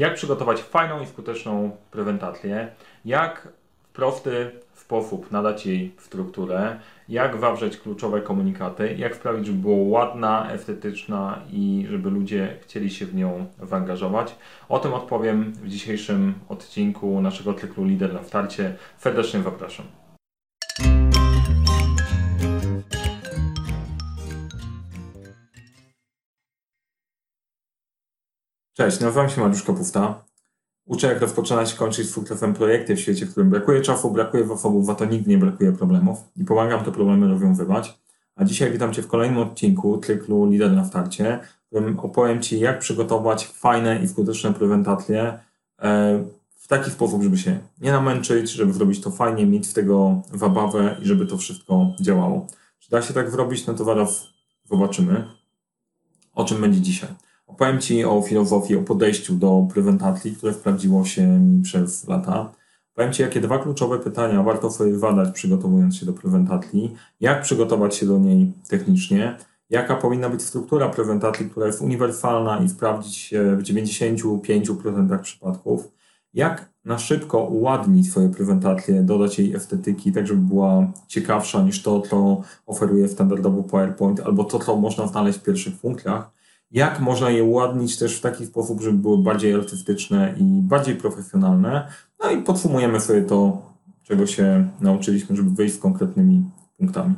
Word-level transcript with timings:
jak 0.00 0.14
przygotować 0.14 0.62
fajną 0.62 1.02
i 1.02 1.06
skuteczną 1.06 1.70
prezentację, 1.90 2.68
jak 3.04 3.48
w 3.82 3.92
prosty 3.92 4.50
sposób 4.74 5.30
nadać 5.30 5.66
jej 5.66 5.94
strukturę, 5.98 6.78
jak 7.08 7.36
wawrzeć 7.36 7.76
kluczowe 7.76 8.20
komunikaty, 8.20 8.94
jak 8.98 9.16
sprawić, 9.16 9.46
żeby 9.46 9.58
była 9.58 9.98
ładna, 10.00 10.52
estetyczna 10.52 11.42
i 11.52 11.86
żeby 11.90 12.10
ludzie 12.10 12.56
chcieli 12.62 12.90
się 12.90 13.06
w 13.06 13.14
nią 13.14 13.46
zaangażować. 13.62 14.36
O 14.68 14.78
tym 14.78 14.94
odpowiem 14.94 15.52
w 15.52 15.68
dzisiejszym 15.68 16.34
odcinku 16.48 17.20
naszego 17.20 17.54
cyklu 17.54 17.84
Lider 17.84 18.14
na 18.14 18.24
starcie. 18.24 18.74
Serdecznie 18.98 19.42
zapraszam. 19.42 19.99
Cześć, 28.72 29.00
nazywam 29.00 29.30
się 29.30 29.40
Mariusz 29.40 29.62
Kapufta. 29.62 30.24
Uczę, 30.84 31.06
jak 31.06 31.20
rozpoczynać 31.20 31.74
i 31.74 31.76
kończyć 31.76 32.06
z 32.06 32.10
sukcesem 32.10 32.54
projekty 32.54 32.96
w 32.96 33.00
świecie, 33.00 33.26
w 33.26 33.30
którym 33.30 33.50
brakuje 33.50 33.80
czasu, 33.80 34.10
brakuje 34.10 34.46
zasobów, 34.46 34.90
a 34.90 34.94
to 34.94 35.04
nigdy 35.04 35.30
nie 35.30 35.38
brakuje 35.38 35.72
problemów 35.72 36.18
i 36.36 36.44
pomagam 36.44 36.84
te 36.84 36.92
problemy 36.92 37.28
rozwiązywać. 37.28 37.98
A 38.36 38.44
dzisiaj 38.44 38.72
witam 38.72 38.92
Cię 38.92 39.02
w 39.02 39.06
kolejnym 39.06 39.38
odcinku 39.38 39.98
cyklu 39.98 40.50
Lider 40.50 40.72
na 40.72 40.84
starcie, 40.84 41.38
w 41.64 41.66
którym 41.66 42.00
opowiem 42.00 42.42
Ci, 42.42 42.60
jak 42.60 42.78
przygotować 42.78 43.46
fajne 43.46 44.02
i 44.02 44.08
skuteczne 44.08 44.54
prezentacje 44.54 45.38
e, 45.82 46.24
w 46.56 46.68
taki 46.68 46.90
sposób, 46.90 47.22
żeby 47.22 47.38
się 47.38 47.58
nie 47.80 47.92
namęczyć, 47.92 48.50
żeby 48.50 48.72
zrobić 48.72 49.00
to 49.00 49.10
fajnie, 49.10 49.46
mieć 49.46 49.66
z 49.66 49.72
tego 49.72 50.22
zabawę 50.34 50.96
i 51.02 51.06
żeby 51.06 51.26
to 51.26 51.38
wszystko 51.38 51.86
działało. 52.00 52.46
Czy 52.78 52.90
da 52.90 53.02
się 53.02 53.14
tak 53.14 53.30
zrobić? 53.30 53.66
No 53.66 53.74
to 53.74 53.84
zaraz 53.84 54.26
zobaczymy, 54.64 55.24
o 56.34 56.44
czym 56.44 56.60
będzie 56.60 56.80
dzisiaj. 56.80 57.08
Opowiem 57.50 57.80
Ci 57.80 58.04
o 58.04 58.22
filozofii, 58.22 58.76
o 58.76 58.82
podejściu 58.82 59.34
do 59.34 59.66
prezentacji, 59.74 60.32
które 60.32 60.54
sprawdziło 60.54 61.04
się 61.04 61.26
mi 61.26 61.62
przez 61.62 62.08
lata. 62.08 62.52
Powiem 62.94 63.12
Ci, 63.12 63.22
jakie 63.22 63.40
dwa 63.40 63.58
kluczowe 63.58 63.98
pytania 63.98 64.42
warto 64.42 64.70
sobie 64.70 64.98
zadać, 64.98 65.34
przygotowując 65.34 65.96
się 65.96 66.06
do 66.06 66.12
prezentacji, 66.12 66.94
jak 67.20 67.42
przygotować 67.42 67.94
się 67.94 68.06
do 68.06 68.18
niej 68.18 68.52
technicznie, 68.68 69.36
jaka 69.70 69.96
powinna 69.96 70.28
być 70.28 70.42
struktura 70.42 70.88
prezentacji, 70.88 71.50
która 71.50 71.66
jest 71.66 71.82
uniwersalna 71.82 72.58
i 72.58 72.68
sprawdzić 72.68 73.16
się 73.16 73.56
w 73.56 73.62
95% 73.62 75.18
przypadków, 75.18 75.92
jak 76.34 76.70
na 76.84 76.98
szybko 76.98 77.44
uładnić 77.44 78.10
swoje 78.10 78.28
prezentacje, 78.28 79.02
dodać 79.02 79.38
jej 79.38 79.54
estetyki, 79.54 80.12
tak 80.12 80.26
żeby 80.26 80.40
była 80.40 80.92
ciekawsza 81.08 81.62
niż 81.62 81.82
to, 81.82 82.00
co 82.00 82.40
oferuje 82.66 83.08
standardowo 83.08 83.62
PowerPoint, 83.62 84.20
albo 84.20 84.44
to, 84.44 84.58
co 84.58 84.76
można 84.76 85.06
znaleźć 85.06 85.38
w 85.38 85.42
pierwszych 85.42 85.74
funkcjach 85.74 86.39
jak 86.70 87.00
można 87.00 87.30
je 87.30 87.44
uładnić 87.44 87.98
też 87.98 88.18
w 88.18 88.20
taki 88.20 88.46
sposób, 88.46 88.80
żeby 88.80 88.98
były 88.98 89.18
bardziej 89.18 89.54
artystyczne 89.54 90.34
i 90.38 90.44
bardziej 90.44 90.96
profesjonalne. 90.96 91.88
No 92.24 92.30
i 92.30 92.42
podsumujemy 92.42 93.00
sobie 93.00 93.22
to, 93.22 93.62
czego 94.02 94.26
się 94.26 94.68
nauczyliśmy, 94.80 95.36
żeby 95.36 95.50
wyjść 95.50 95.74
z 95.74 95.78
konkretnymi 95.78 96.44
punktami. 96.78 97.14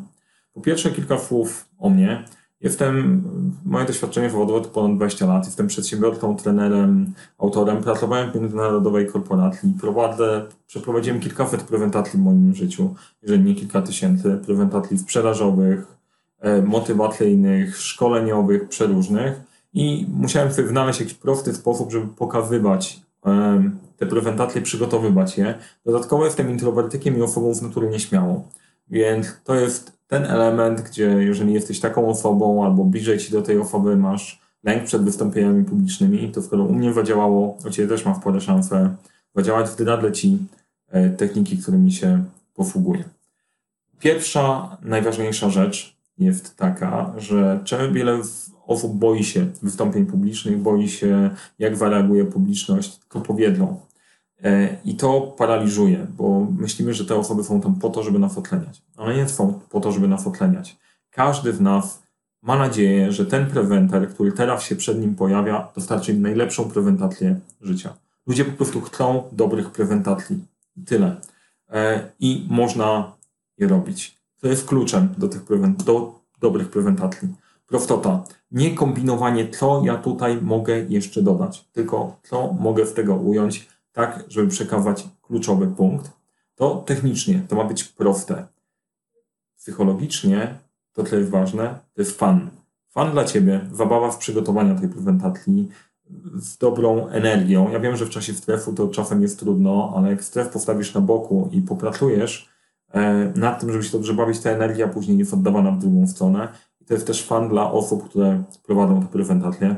Po 0.55 0.61
pierwsze, 0.61 0.91
kilka 0.91 1.19
słów 1.19 1.69
o 1.79 1.91
mnie. 1.91 2.25
Jestem, 2.61 3.23
moje 3.65 3.87
doświadczenie 3.87 4.31
zawodowe 4.31 4.61
to 4.61 4.69
ponad 4.69 4.97
20 4.97 5.27
lat. 5.27 5.47
Jestem 5.47 5.67
przedsiębiorcą, 5.67 6.37
trenerem, 6.37 7.15
autorem. 7.39 7.83
Pracowałem 7.83 8.33
w 8.33 8.35
międzynarodowej 8.35 9.07
korporacji. 9.07 9.75
Prowadzę, 9.81 10.47
przeprowadziłem 10.67 11.21
kilkaset 11.21 11.63
prezentacji 11.63 12.21
w 12.21 12.23
moim 12.23 12.55
życiu, 12.55 12.95
jeżeli 13.23 13.45
nie 13.45 13.55
kilka 13.55 13.83
tysięcy 13.83 14.41
prezentacji 14.47 14.99
sprzedażowych, 14.99 16.02
motywacyjnych, 16.65 17.77
szkoleniowych, 17.77 18.69
przeróżnych 18.69 19.41
i 19.73 20.07
musiałem 20.13 20.53
sobie 20.53 20.69
znaleźć 20.69 21.01
jakiś 21.01 21.15
prosty 21.15 21.55
sposób, 21.55 21.93
żeby 21.93 22.07
pokazywać 22.07 23.01
te 23.97 24.07
prezentacje, 24.07 24.63
przygotowywać 24.63 25.39
je. 25.39 25.55
Dodatkowo 25.87 26.25
jestem 26.25 26.51
introwertykiem 26.51 27.19
i 27.19 27.23
osobą 27.23 27.55
z 27.55 27.63
natury 27.63 27.89
nieśmiałą, 27.89 28.43
więc 28.91 29.27
to 29.45 29.55
jest 29.55 29.93
ten 30.07 30.25
element, 30.25 30.81
gdzie 30.81 31.05
jeżeli 31.05 31.53
jesteś 31.53 31.81
taką 31.81 32.09
osobą 32.09 32.65
albo 32.65 32.85
bliżej 32.85 33.19
ci 33.19 33.33
do 33.33 33.43
tej 33.43 33.59
osoby 33.59 33.97
masz 33.97 34.41
lęk 34.65 34.85
przed 34.85 35.03
wystąpieniami 35.03 35.65
publicznymi, 35.65 36.33
to 36.33 36.43
skoro 36.43 36.65
u 36.65 36.73
mnie 36.73 36.93
zadziałało, 36.93 37.57
u 37.67 37.71
Ciebie 37.71 37.89
też 37.89 38.05
ma 38.05 38.15
spore 38.15 38.41
szanse 38.41 38.97
zadziałać, 39.37 39.71
wdrażę 39.71 40.13
Ci 40.13 40.39
e, 40.89 41.11
techniki, 41.11 41.59
którymi 41.59 41.93
się 41.93 42.25
posługuję. 42.55 43.05
Pierwsza, 43.99 44.77
najważniejsza 44.83 45.51
rzecz, 45.51 45.97
jest 46.19 46.57
taka, 46.57 47.13
że 47.17 47.65
wiele 47.93 48.19
osób 48.67 48.97
boi 48.99 49.25
się 49.25 49.47
wystąpień 49.63 50.07
publicznych, 50.07 50.59
boi 50.59 50.89
się, 50.89 51.31
jak 51.59 51.77
zareaguje 51.77 52.25
publiczność, 52.25 52.97
tylko 52.99 53.21
powiedzą. 53.21 53.81
E, 54.45 54.77
I 54.85 54.95
to 54.95 55.21
paraliżuje, 55.21 56.07
bo 56.17 56.47
myślimy, 56.59 56.95
że 56.95 57.05
te 57.05 57.17
osoby 57.17 57.45
są 57.45 57.61
tam 57.61 57.75
po 57.75 57.91
to, 57.91 58.03
żeby 58.03 58.19
nas 58.19 58.39
otleniać. 58.39 58.83
One 58.97 59.17
nie 59.17 59.29
są 59.29 59.61
po 59.71 59.81
to, 59.81 59.93
żeby 59.93 60.09
nas 60.09 60.27
otleniać. 60.27 60.77
Każdy 61.11 61.53
z 61.53 61.61
nas 61.61 62.03
ma 62.43 62.57
nadzieję, 62.57 63.13
że 63.13 63.27
ten 63.27 63.47
prewenter, 63.47 64.09
który 64.09 64.33
teraz 64.33 64.63
się 64.63 64.77
przed 64.77 65.01
nim 65.01 65.15
pojawia, 65.15 65.69
dostarczy 65.75 66.13
im 66.13 66.23
najlepszą 66.23 66.71
prezentację 66.71 67.41
życia. 67.61 67.95
Ludzie 68.27 68.45
po 68.45 68.53
prostu 68.53 68.81
chcą 68.81 69.23
dobrych 69.33 69.71
prezentacji. 69.71 70.45
I 70.77 70.85
tyle. 70.85 71.17
E, 71.71 72.11
I 72.21 72.47
można 72.51 73.13
je 73.59 73.69
robić. 73.69 74.22
To 74.43 74.49
jest 74.49 74.67
kluczem 74.67 75.15
do 75.19 75.29
tych 75.29 75.43
do 75.85 76.21
dobrych 76.41 76.71
prezentacji. 76.71 77.29
Prostota. 77.67 78.25
Nie 78.51 78.75
kombinowanie, 78.75 79.49
co 79.49 79.83
ja 79.85 79.97
tutaj 79.97 80.43
mogę 80.43 80.79
jeszcze 80.79 81.23
dodać, 81.23 81.69
tylko 81.73 82.17
co 82.23 82.53
mogę 82.53 82.87
z 82.87 82.95
tego 82.95 83.15
ująć, 83.15 83.69
tak, 83.93 84.25
żeby 84.29 84.49
przekazać 84.49 85.09
kluczowy 85.23 85.67
punkt. 85.67 86.11
To 86.55 86.77
technicznie, 86.87 87.43
to 87.49 87.57
ma 87.57 87.65
być 87.65 87.85
proste. 87.85 88.47
Psychologicznie, 89.57 90.59
to 90.93 91.05
co 91.05 91.17
jest 91.17 91.31
ważne, 91.31 91.79
to 91.95 92.03
jest 92.03 92.19
fan. 92.19 92.51
Fan 92.89 93.13
dla 93.13 93.25
Ciebie, 93.25 93.61
zabawa 93.73 94.11
w 94.11 94.19
przygotowaniu 94.19 94.81
tej 94.81 94.89
prezentacji, 94.89 95.69
z 96.35 96.59
dobrą 96.59 97.09
energią. 97.09 97.71
Ja 97.71 97.81
wiem, 97.81 97.97
że 97.97 98.07
w 98.07 98.11
czasie 98.11 98.35
strefu 98.35 98.73
to 98.73 98.89
czasem 98.89 99.23
jest 99.23 99.39
trudno, 99.39 99.93
ale 99.97 100.11
jak 100.11 100.25
stref 100.25 100.49
postawisz 100.49 100.95
na 100.95 101.01
boku 101.01 101.49
i 101.53 101.63
popracujesz, 101.63 102.52
nad 103.35 103.61
tym, 103.61 103.73
żeby 103.73 103.85
się 103.85 103.93
dobrze 103.93 104.15
bawić, 104.15 104.41
ta 104.41 104.51
energia 104.51 104.89
później 104.89 105.19
jest 105.19 105.35
oddawana 105.35 105.71
w 105.71 105.79
drugą 105.79 106.07
stronę. 106.07 106.49
I 106.81 106.85
to 106.85 106.95
jest 106.95 107.07
też 107.07 107.27
fan 107.27 107.49
dla 107.49 107.73
osób, 107.73 108.09
które 108.09 108.43
prowadzą 108.63 109.03
te 109.03 109.09
prezentacje. 109.09 109.77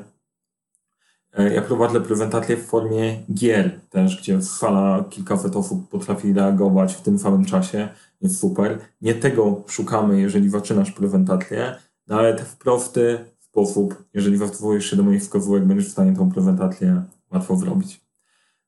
E, 1.32 1.54
ja 1.54 1.62
prowadzę 1.62 2.00
prezentacje 2.00 2.56
w 2.56 2.66
formie 2.66 3.16
gier 3.34 3.80
też, 3.91 4.20
gdzie 4.20 4.42
sala 4.42 5.04
kilkaset 5.10 5.56
osób 5.56 5.88
potrafi 5.88 6.32
reagować 6.32 6.94
w 6.94 7.00
tym 7.00 7.19
samym 7.19 7.44
czasie. 7.44 7.88
Jest 8.20 8.41
super. 8.41 8.78
Nie 9.00 9.14
tego 9.14 9.62
szukamy, 9.66 10.20
jeżeli 10.20 10.50
zaczynasz 10.50 10.91
prezentację, 10.91 11.76
no 12.06 12.19
ale 12.19 12.38
w 12.38 12.56
prosty 12.56 13.19
sposób, 13.38 14.04
jeżeli 14.14 14.36
zastosoujesz 14.36 14.91
się 14.91 14.97
do 14.97 15.03
moich 15.03 15.22
wskazówek, 15.22 15.64
będziesz 15.64 15.88
w 15.88 15.92
stanie 15.92 16.16
tą 16.16 16.30
prezentację 16.30 17.03
łatwo 17.32 17.56
zrobić. 17.56 18.00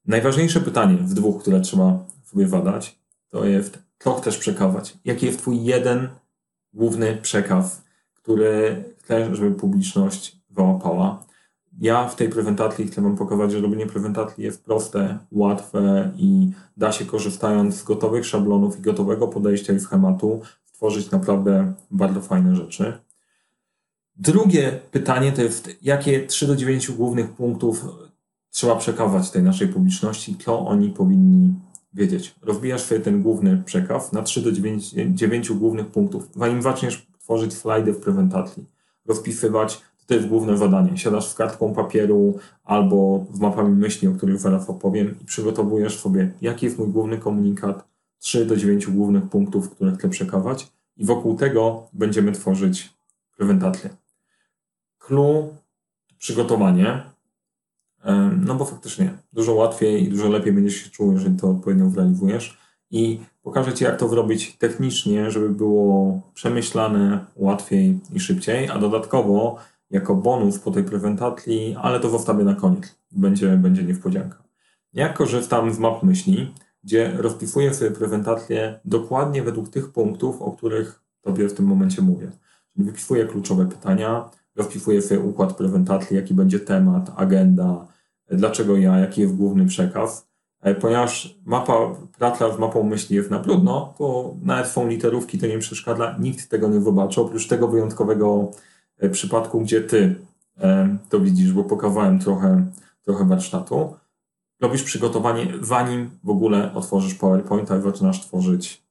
Najważniejsze 0.06 0.60
pytanie 0.60 0.96
w 0.96 1.14
dwóch, 1.14 1.42
które 1.42 1.60
trzeba 1.60 2.04
sobie 2.24 2.48
zadać, 2.48 2.98
to 3.30 3.44
jest 3.44 3.85
co 3.98 4.14
chcesz 4.14 4.38
przekazać? 4.38 4.98
Jaki 5.04 5.26
jest 5.26 5.38
Twój 5.38 5.64
jeden 5.64 6.08
główny 6.72 7.16
przekaz, 7.16 7.84
który 8.14 8.84
chcesz, 8.98 9.38
żeby 9.38 9.54
publiczność 9.54 10.38
załapała? 10.56 11.26
Ja 11.80 12.08
w 12.08 12.16
tej 12.16 12.28
prezentacji 12.28 12.86
chcę 12.86 13.02
Wam 13.02 13.16
pokazać, 13.16 13.52
że 13.52 13.60
robienie 13.60 13.86
prezentacji 13.86 14.44
jest 14.44 14.64
proste, 14.64 15.18
łatwe 15.32 16.10
i 16.16 16.50
da 16.76 16.92
się 16.92 17.04
korzystając 17.04 17.74
z 17.74 17.82
gotowych 17.84 18.26
szablonów 18.26 18.78
i 18.78 18.82
gotowego 18.82 19.28
podejścia 19.28 19.72
i 19.72 19.80
schematu 19.80 20.40
stworzyć 20.64 21.10
naprawdę 21.10 21.72
bardzo 21.90 22.20
fajne 22.20 22.56
rzeczy. 22.56 22.98
Drugie 24.16 24.80
pytanie 24.90 25.32
to 25.32 25.42
jest, 25.42 25.70
jakie 25.82 26.26
3 26.26 26.46
do 26.46 26.56
9 26.56 26.90
głównych 26.90 27.30
punktów 27.30 27.84
trzeba 28.50 28.76
przekazać 28.76 29.30
tej 29.30 29.42
naszej 29.42 29.68
publiczności, 29.68 30.36
co 30.44 30.66
oni 30.66 30.90
powinni 30.90 31.54
wiedzieć. 31.96 32.34
Rozbijasz 32.42 32.82
sobie 32.82 33.00
ten 33.00 33.22
główny 33.22 33.62
przekaz 33.66 34.12
na 34.12 34.22
3 34.22 34.42
do 34.42 34.52
9, 34.52 34.90
9 35.08 35.52
głównych 35.52 35.86
punktów. 35.86 36.28
Zanim 36.34 36.62
zaczniesz 36.62 37.06
tworzyć 37.18 37.54
slajdy 37.54 37.92
w 37.92 38.00
prezentacji, 38.00 38.64
rozpisywać, 39.06 39.80
to 40.06 40.14
jest 40.14 40.26
główne 40.26 40.56
zadanie. 40.56 40.96
Siadasz 40.96 41.26
z 41.26 41.34
kartką 41.34 41.74
papieru 41.74 42.38
albo 42.64 43.26
z 43.32 43.40
mapami 43.40 43.76
myśli, 43.76 44.08
o 44.08 44.12
których 44.12 44.38
zaraz 44.38 44.70
opowiem 44.70 45.14
i 45.22 45.24
przygotowujesz 45.24 45.98
sobie, 45.98 46.32
jaki 46.40 46.66
jest 46.66 46.78
mój 46.78 46.88
główny 46.88 47.18
komunikat, 47.18 47.88
3 48.18 48.46
do 48.46 48.56
9 48.56 48.86
głównych 48.86 49.28
punktów, 49.28 49.70
które 49.70 49.92
chcę 49.92 50.08
przekazać 50.08 50.72
i 50.96 51.04
wokół 51.04 51.36
tego 51.36 51.88
będziemy 51.92 52.32
tworzyć 52.32 52.94
prezentację. 53.36 53.90
Clue, 54.98 55.54
przygotowanie, 56.18 57.02
no 58.46 58.54
bo 58.54 58.64
faktycznie 58.64 59.18
dużo 59.32 59.54
łatwiej 59.54 60.04
i 60.04 60.08
dużo 60.08 60.28
lepiej 60.28 60.52
będziesz 60.52 60.74
się 60.74 60.90
czuł, 60.90 61.12
jeżeli 61.12 61.36
to 61.36 61.50
odpowiednio 61.50 61.90
zrealizujesz. 61.90 62.58
I 62.90 63.20
pokażę 63.42 63.72
Ci, 63.72 63.84
jak 63.84 63.98
to 63.98 64.08
zrobić 64.08 64.56
technicznie, 64.58 65.30
żeby 65.30 65.50
było 65.50 66.20
przemyślane 66.34 67.26
łatwiej 67.36 68.00
i 68.12 68.20
szybciej, 68.20 68.68
a 68.68 68.78
dodatkowo 68.78 69.56
jako 69.90 70.14
bonus 70.14 70.58
po 70.58 70.70
tej 70.70 70.84
prezentacji, 70.84 71.76
ale 71.82 72.00
to 72.00 72.10
zostawię 72.10 72.44
na 72.44 72.54
koniec. 72.54 72.98
Będzie, 73.12 73.56
będzie 73.56 73.82
niespodzianka. 73.82 74.42
Ja 74.92 75.08
korzystam 75.08 75.72
z 75.72 75.78
map 75.78 76.02
myśli, 76.02 76.54
gdzie 76.84 77.12
rozpisuję 77.16 77.74
sobie 77.74 77.90
prezentację 77.90 78.80
dokładnie 78.84 79.42
według 79.42 79.68
tych 79.68 79.92
punktów, 79.92 80.42
o 80.42 80.52
których 80.52 81.06
Tobie 81.26 81.48
w 81.48 81.54
tym 81.54 81.66
momencie 81.66 82.02
mówię. 82.02 82.30
Czyli 82.72 82.84
wypisuję 82.84 83.26
kluczowe 83.26 83.66
pytania, 83.66 84.30
rozpisuję 84.56 85.02
sobie 85.02 85.20
układ 85.20 85.56
prezentacji, 85.56 86.16
jaki 86.16 86.34
będzie 86.34 86.60
temat, 86.60 87.12
agenda, 87.16 87.86
dlaczego 88.30 88.76
ja, 88.76 88.98
jaki 88.98 89.20
jest 89.20 89.34
główny 89.34 89.66
przekaz. 89.66 90.28
E, 90.60 90.74
ponieważ 90.74 91.38
mapa, 91.44 91.94
praca 92.18 92.52
z 92.52 92.58
mapą 92.58 92.82
myśli 92.82 93.16
jest 93.16 93.30
na 93.30 93.38
brudno, 93.38 93.94
to 93.98 94.34
nawet 94.42 94.66
są 94.66 94.88
literówki, 94.88 95.38
to 95.38 95.46
nie 95.46 95.58
przeszkadza, 95.58 96.16
nikt 96.20 96.48
tego 96.48 96.68
nie 96.68 96.80
zobaczy, 96.80 97.20
oprócz 97.20 97.46
tego 97.48 97.68
wyjątkowego 97.68 98.50
e, 98.98 99.08
przypadku, 99.08 99.60
gdzie 99.60 99.80
ty 99.80 100.14
e, 100.58 100.96
to 101.08 101.20
widzisz, 101.20 101.52
bo 101.52 101.64
pokazałem 101.64 102.18
trochę, 102.18 102.66
trochę 103.04 103.24
warsztatu. 103.24 103.94
Robisz 104.60 104.82
przygotowanie, 104.82 105.52
zanim 105.60 106.10
w 106.24 106.30
ogóle 106.30 106.74
otworzysz 106.74 107.14
PowerPointa 107.14 107.78
i 107.78 107.82
zaczynasz 107.82 108.26
tworzyć, 108.26 108.82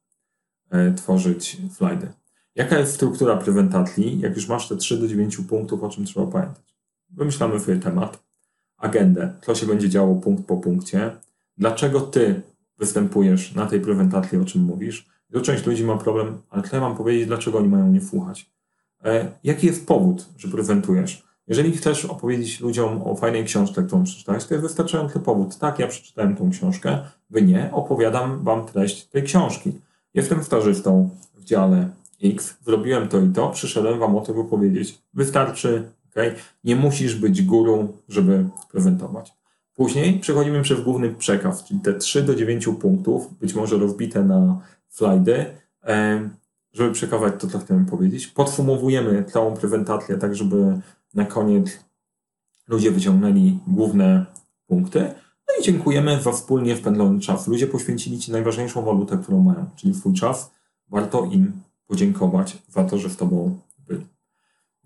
tworzyć 0.96 1.56
slajdy. 1.72 2.12
Jaka 2.54 2.78
jest 2.78 2.94
struktura 2.94 3.36
prezentacji, 3.36 4.20
jak 4.20 4.36
już 4.36 4.48
masz 4.48 4.68
te 4.68 4.76
3 4.76 4.98
do 4.98 5.08
9 5.08 5.36
punktów, 5.36 5.82
o 5.82 5.88
czym 5.88 6.04
trzeba 6.04 6.26
pamiętać? 6.26 6.76
Wymyślamy 7.10 7.60
sobie 7.60 7.78
temat, 7.78 8.25
agendę, 8.76 9.32
co 9.42 9.54
się 9.54 9.66
będzie 9.66 9.88
działo 9.88 10.14
punkt 10.14 10.46
po 10.46 10.56
punkcie, 10.56 11.10
dlaczego 11.58 12.00
ty 12.00 12.42
występujesz 12.78 13.54
na 13.54 13.66
tej 13.66 13.80
prezentacji, 13.80 14.38
o 14.38 14.44
czym 14.44 14.62
mówisz. 14.62 15.06
I 15.34 15.40
część 15.40 15.66
ludzi 15.66 15.84
ma 15.84 15.96
problem, 15.96 16.38
ale 16.50 16.62
ja 16.72 16.80
mam 16.80 16.96
powiedzieć, 16.96 17.26
dlaczego 17.26 17.58
oni 17.58 17.68
mają 17.68 17.92
nie 17.92 18.00
słuchać? 18.00 18.50
E, 19.04 19.32
jaki 19.44 19.66
jest 19.66 19.86
powód, 19.86 20.26
że 20.36 20.48
prezentujesz? 20.48 21.26
Jeżeli 21.46 21.72
chcesz 21.72 22.04
opowiedzieć 22.04 22.60
ludziom 22.60 23.02
o 23.02 23.16
fajnej 23.16 23.44
książce, 23.44 23.82
którą 23.82 24.04
przeczytałeś, 24.04 24.44
to 24.44 24.54
jest 24.54 24.66
wystarczający 24.66 25.20
powód. 25.20 25.58
Tak, 25.58 25.78
ja 25.78 25.86
przeczytałem 25.86 26.36
tą 26.36 26.50
książkę, 26.50 26.98
wy 27.30 27.42
nie, 27.42 27.70
opowiadam 27.72 28.44
wam 28.44 28.66
treść 28.66 29.04
tej 29.04 29.22
książki. 29.22 29.72
Jestem 30.14 30.44
stażystą 30.44 31.10
w 31.34 31.44
dziale 31.44 31.88
X, 32.24 32.56
zrobiłem 32.64 33.08
to 33.08 33.20
i 33.20 33.28
to, 33.28 33.50
przyszedłem 33.50 33.98
wam 33.98 34.16
o 34.16 34.20
tym 34.20 34.38
opowiedzieć. 34.38 34.98
Wystarczy, 35.14 35.90
ok? 36.16 36.34
Nie 36.64 36.76
musisz 36.76 37.14
być 37.14 37.42
guru, 37.42 37.88
żeby 38.08 38.48
prezentować. 38.70 39.32
Później 39.74 40.20
przechodzimy 40.20 40.62
przez 40.62 40.80
główny 40.80 41.14
przekaz, 41.14 41.64
czyli 41.64 41.80
te 41.80 41.94
3 41.94 42.22
do 42.22 42.34
9 42.34 42.68
punktów, 42.80 43.38
być 43.40 43.54
może 43.54 43.78
rozbite 43.78 44.24
na 44.24 44.60
slajdy, 44.88 45.46
żeby 46.72 46.92
przekazać 46.92 47.34
to, 47.38 47.46
co 47.46 47.58
chcemy 47.58 47.84
powiedzieć. 47.84 48.26
Podsumowujemy 48.26 49.24
całą 49.24 49.54
prezentację, 49.54 50.16
tak 50.16 50.36
żeby 50.36 50.80
na 51.14 51.24
koniec 51.24 51.84
ludzie 52.68 52.90
wyciągnęli 52.90 53.58
główne 53.66 54.26
punkty. 54.66 55.00
No 55.48 55.54
i 55.60 55.64
dziękujemy 55.64 56.22
za 56.22 56.32
wspólnie 56.32 56.76
wpędzony 56.76 57.20
czas. 57.20 57.48
Ludzie 57.48 57.66
poświęcili 57.66 58.18
Ci 58.18 58.32
najważniejszą 58.32 58.82
walutę, 58.82 59.18
którą 59.18 59.40
mają, 59.40 59.66
czyli 59.76 59.94
swój 59.94 60.14
czas. 60.14 60.50
Warto 60.88 61.24
im 61.24 61.52
podziękować 61.86 62.58
za 62.68 62.84
to, 62.84 62.98
że 62.98 63.10
z 63.10 63.16
Tobą. 63.16 63.58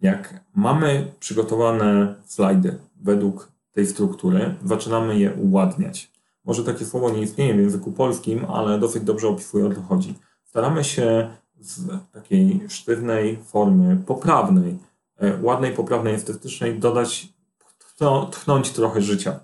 Jak 0.03 0.45
mamy 0.55 1.13
przygotowane 1.21 2.15
slajdy 2.25 2.79
według 3.03 3.53
tej 3.73 3.87
struktury, 3.87 4.55
zaczynamy 4.65 5.19
je 5.19 5.35
uładniać. 5.35 6.11
Może 6.45 6.65
takie 6.65 6.85
słowo 6.85 7.11
nie 7.11 7.23
istnieje 7.23 7.55
w 7.55 7.61
języku 7.61 7.93
polskim, 7.93 8.45
ale 8.45 8.79
dosyć 8.79 9.03
dobrze 9.03 9.29
opisuje 9.29 9.67
o 9.67 9.75
co 9.75 9.83
chodzi. 9.83 10.15
Staramy 10.45 10.85
się 10.85 11.31
z 11.61 11.89
takiej 12.13 12.61
sztywnej 12.69 13.39
formy, 13.45 13.97
poprawnej, 14.07 14.79
e, 15.17 15.43
ładnej, 15.43 15.73
poprawnej, 15.73 16.15
estetycznej 16.15 16.79
dodać, 16.79 17.29
tchnąć 18.31 18.71
trochę 18.71 19.03
życia 19.03 19.41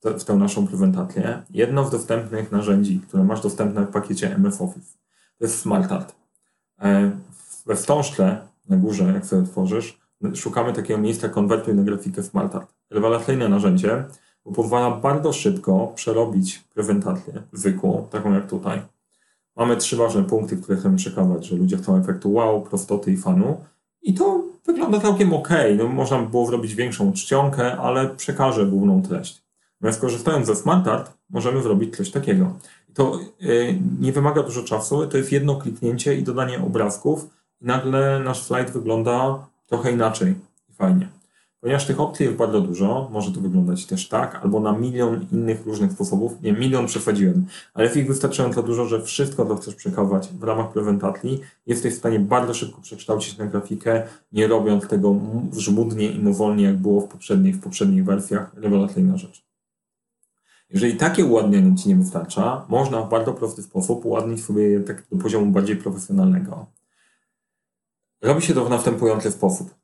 w 0.00 0.24
tę 0.24 0.34
naszą 0.36 0.66
prezentację. 0.66 1.42
Jedno 1.50 1.84
z 1.84 1.90
dostępnych 1.90 2.52
narzędzi, 2.52 3.00
które 3.08 3.24
masz 3.24 3.40
dostępne 3.40 3.86
w 3.86 3.90
pakiecie 3.90 4.34
MS 4.34 4.60
Office, 4.60 4.98
to 5.38 5.44
jest 5.44 5.60
SmartArt. 5.60 6.14
E, 6.82 7.10
we 7.66 7.76
wstążce 7.76 8.49
na 8.68 8.76
górze, 8.76 9.12
jak 9.14 9.26
sobie 9.26 9.42
otworzysz, 9.42 10.00
szukamy 10.34 10.72
takiego 10.72 11.00
miejsca 11.00 11.28
konwertuj 11.28 11.74
na 11.74 11.82
grafikę 11.82 12.22
SmartArt. 12.22 12.74
Rewelacyjne 12.90 13.48
narzędzie, 13.48 14.04
bo 14.44 14.52
pozwala 14.52 14.90
bardzo 14.90 15.32
szybko 15.32 15.92
przerobić 15.94 16.64
prezentację 16.74 17.42
zwykłą, 17.52 18.06
taką 18.10 18.34
jak 18.34 18.46
tutaj. 18.46 18.82
Mamy 19.56 19.76
trzy 19.76 19.96
ważne 19.96 20.24
punkty, 20.24 20.56
które 20.56 20.78
chcemy 20.78 20.96
przekazać, 20.96 21.46
że 21.46 21.56
ludzie 21.56 21.76
chcą 21.76 21.96
efektu 21.96 22.32
wow, 22.32 22.62
prostoty 22.62 23.12
i 23.12 23.16
fanu. 23.16 23.56
I 24.02 24.14
to 24.14 24.44
wygląda 24.66 25.00
całkiem 25.00 25.32
ok. 25.32 25.48
No, 25.78 25.88
można 25.88 26.18
by 26.18 26.28
było 26.28 26.46
zrobić 26.46 26.74
większą 26.74 27.12
czcionkę, 27.12 27.76
ale 27.76 28.08
przekaże 28.08 28.66
główną 28.66 29.02
treść. 29.02 29.42
Natomiast 29.80 30.00
korzystając 30.00 30.46
ze 30.46 30.56
SmartArt, 30.56 31.12
możemy 31.30 31.62
zrobić 31.62 31.96
coś 31.96 32.10
takiego. 32.10 32.54
To 32.94 33.18
yy, 33.40 33.78
nie 34.00 34.12
wymaga 34.12 34.42
dużo 34.42 34.62
czasu, 34.62 35.06
to 35.06 35.16
jest 35.16 35.32
jedno 35.32 35.56
kliknięcie 35.56 36.14
i 36.14 36.22
dodanie 36.22 36.62
obrazków 36.62 37.26
i 37.60 37.66
nagle 37.66 38.20
nasz 38.24 38.42
slajd 38.42 38.70
wygląda 38.70 39.46
trochę 39.66 39.92
inaczej 39.92 40.34
i 40.70 40.72
fajnie. 40.72 41.08
Ponieważ 41.60 41.86
tych 41.86 42.00
opcji 42.00 42.26
jest 42.26 42.38
bardzo 42.38 42.60
dużo, 42.60 43.08
może 43.12 43.32
to 43.32 43.40
wyglądać 43.40 43.86
też 43.86 44.08
tak, 44.08 44.40
albo 44.42 44.60
na 44.60 44.72
milion 44.72 45.26
innych 45.32 45.66
różnych 45.66 45.92
sposobów. 45.92 46.42
Nie, 46.42 46.52
milion 46.52 46.86
przesadziłem, 46.86 47.46
ale 47.74 47.84
jest 47.84 47.96
ich 47.96 48.06
wystarczająco 48.06 48.62
dużo, 48.62 48.86
że 48.86 49.02
wszystko, 49.02 49.46
co 49.46 49.56
chcesz 49.56 49.74
przekazywać 49.74 50.28
w 50.28 50.42
ramach 50.42 50.72
prezentacji, 50.72 51.40
jesteś 51.66 51.94
w 51.94 51.98
stanie 51.98 52.20
bardzo 52.20 52.54
szybko 52.54 52.80
przekształcić 52.80 53.38
na 53.38 53.46
grafikę, 53.46 54.02
nie 54.32 54.46
robiąc 54.46 54.88
tego 54.88 55.14
żmudnie 55.56 56.10
i 56.10 56.18
mowolnie, 56.18 56.64
jak 56.64 56.76
było 56.76 57.00
w 57.00 57.08
poprzednich, 57.08 57.56
w 57.56 57.60
poprzednich 57.60 58.04
wersjach. 58.04 58.54
Rewelacyjna 58.54 59.16
rzecz. 59.16 59.44
Jeżeli 60.70 60.96
takie 60.96 61.24
uładnienie 61.24 61.76
Ci 61.76 61.88
nie 61.88 61.96
wystarcza, 61.96 62.64
można 62.68 63.02
w 63.02 63.08
bardzo 63.08 63.32
prosty 63.32 63.62
sposób 63.62 64.04
uładnić 64.04 64.44
sobie 64.44 64.80
tak 64.80 65.02
do 65.12 65.16
poziomu 65.16 65.46
bardziej 65.46 65.76
profesjonalnego. 65.76 66.66
Robi 68.22 68.42
się 68.42 68.54
to 68.54 68.64
w 68.64 68.70
następujący 68.70 69.30
sposób. 69.30 69.74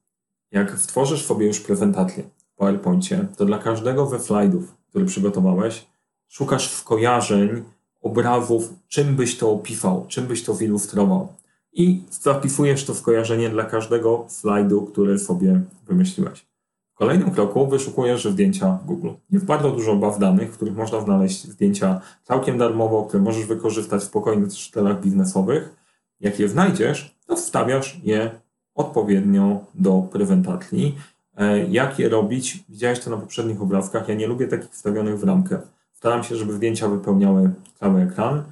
Jak 0.52 0.78
stworzysz 0.78 1.24
sobie 1.24 1.46
już 1.46 1.60
prezentację 1.60 2.22
w 2.22 2.56
PowerPoincie, 2.56 3.26
to 3.36 3.44
dla 3.44 3.58
każdego 3.58 4.06
ze 4.06 4.20
slajdów, 4.20 4.74
który 4.88 5.04
przygotowałeś, 5.04 5.86
szukasz 6.28 6.70
skojarzeń, 6.70 7.64
obrazów, 8.02 8.74
czym 8.88 9.16
byś 9.16 9.38
to 9.38 9.50
opisał, 9.50 10.06
czym 10.08 10.26
byś 10.26 10.44
to 10.44 10.54
zilustrował. 10.54 11.28
I 11.72 12.02
zapisujesz 12.10 12.84
to 12.84 12.94
skojarzenie 12.94 13.50
dla 13.50 13.64
każdego 13.64 14.24
slajdu, 14.28 14.82
który 14.82 15.18
sobie 15.18 15.60
wymyśliłeś. 15.86 16.46
W 16.94 16.98
kolejnym 16.98 17.30
kroku 17.30 17.66
wyszukujesz 17.66 18.24
zdjęcia 18.24 18.78
w 18.82 18.86
Google. 18.86 19.10
Jest 19.30 19.44
bardzo 19.44 19.70
dużo 19.70 19.96
baz 19.96 20.18
danych, 20.18 20.52
w 20.52 20.56
których 20.56 20.76
można 20.76 21.00
znaleźć 21.00 21.44
zdjęcia 21.44 22.00
całkiem 22.24 22.58
darmowo, 22.58 23.04
które 23.04 23.22
możesz 23.22 23.44
wykorzystać 23.44 24.02
w 24.02 24.04
spokojnych 24.04 24.48
celach 24.72 25.00
biznesowych. 25.00 25.85
Jak 26.20 26.40
je 26.40 26.48
znajdziesz, 26.48 27.16
to 27.26 27.36
wstawiasz 27.36 28.00
je 28.02 28.30
odpowiednio 28.74 29.64
do 29.74 30.08
prezentacji. 30.12 30.98
E, 31.36 31.66
jak 31.66 31.98
je 31.98 32.08
robić? 32.08 32.64
Widziałeś 32.68 33.00
to 33.00 33.10
na 33.10 33.16
poprzednich 33.16 33.62
obrazkach. 33.62 34.08
Ja 34.08 34.14
nie 34.14 34.26
lubię 34.26 34.46
takich 34.48 34.70
wstawionych 34.70 35.18
w 35.18 35.24
ramkę. 35.24 35.58
Staram 35.92 36.24
się, 36.24 36.36
żeby 36.36 36.52
zdjęcia 36.52 36.88
wypełniały 36.88 37.50
cały 37.74 38.02
ekran. 38.02 38.42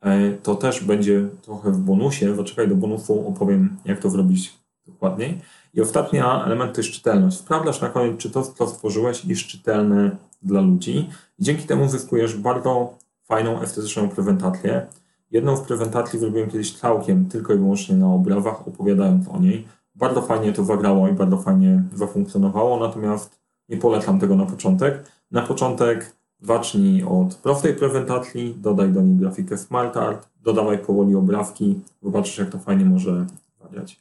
E, 0.00 0.32
to 0.32 0.54
też 0.54 0.84
będzie 0.84 1.28
trochę 1.42 1.72
w 1.72 1.78
bonusie. 1.78 2.36
Zaczekaj 2.36 2.68
do 2.68 2.74
bonusu, 2.74 3.28
opowiem, 3.28 3.76
jak 3.84 3.98
to 3.98 4.10
zrobić 4.10 4.54
dokładniej. 4.86 5.40
I 5.74 5.80
ostatni 5.80 6.18
element 6.18 6.74
to 6.74 6.80
jest 6.80 6.92
czytelność. 6.92 7.36
Sprawdzasz 7.36 7.80
na 7.80 7.88
koniec, 7.88 8.20
czy 8.20 8.30
to, 8.30 8.42
co 8.42 8.66
stworzyłeś, 8.66 9.24
jest 9.24 9.42
czytelne 9.42 10.16
dla 10.42 10.60
ludzi. 10.60 11.08
Dzięki 11.38 11.66
temu 11.66 11.88
zyskujesz 11.88 12.36
bardzo 12.36 12.94
fajną, 13.24 13.60
estetyczną 13.60 14.08
prezentację. 14.08 14.86
Jedną 15.32 15.56
z 15.56 15.60
prezentacji 15.60 16.18
zrobiłem 16.18 16.50
kiedyś 16.50 16.78
całkiem, 16.78 17.28
tylko 17.28 17.54
i 17.54 17.58
wyłącznie 17.58 17.96
na 17.96 18.14
obrazach, 18.14 18.68
opowiadając 18.68 19.28
o 19.28 19.40
niej. 19.40 19.68
Bardzo 19.94 20.22
fajnie 20.22 20.52
to 20.52 20.64
zagrało 20.64 21.08
i 21.08 21.12
bardzo 21.12 21.36
fajnie 21.36 21.82
zafunkcjonowało, 21.94 22.80
natomiast 22.80 23.40
nie 23.68 23.76
polecam 23.76 24.20
tego 24.20 24.36
na 24.36 24.46
początek. 24.46 25.04
Na 25.30 25.42
początek 25.42 26.16
zacznij 26.40 27.04
od 27.04 27.34
prostej 27.34 27.74
prezentacji, 27.74 28.54
dodaj 28.58 28.92
do 28.92 29.02
niej 29.02 29.16
grafikę 29.16 29.58
SmartArt, 29.58 30.28
dodawaj 30.42 30.78
powoli 30.78 31.14
obrazki, 31.14 31.80
zobaczysz 32.02 32.38
jak 32.38 32.50
to 32.50 32.58
fajnie 32.58 32.84
może 32.84 33.26
zadziać. 33.62 34.00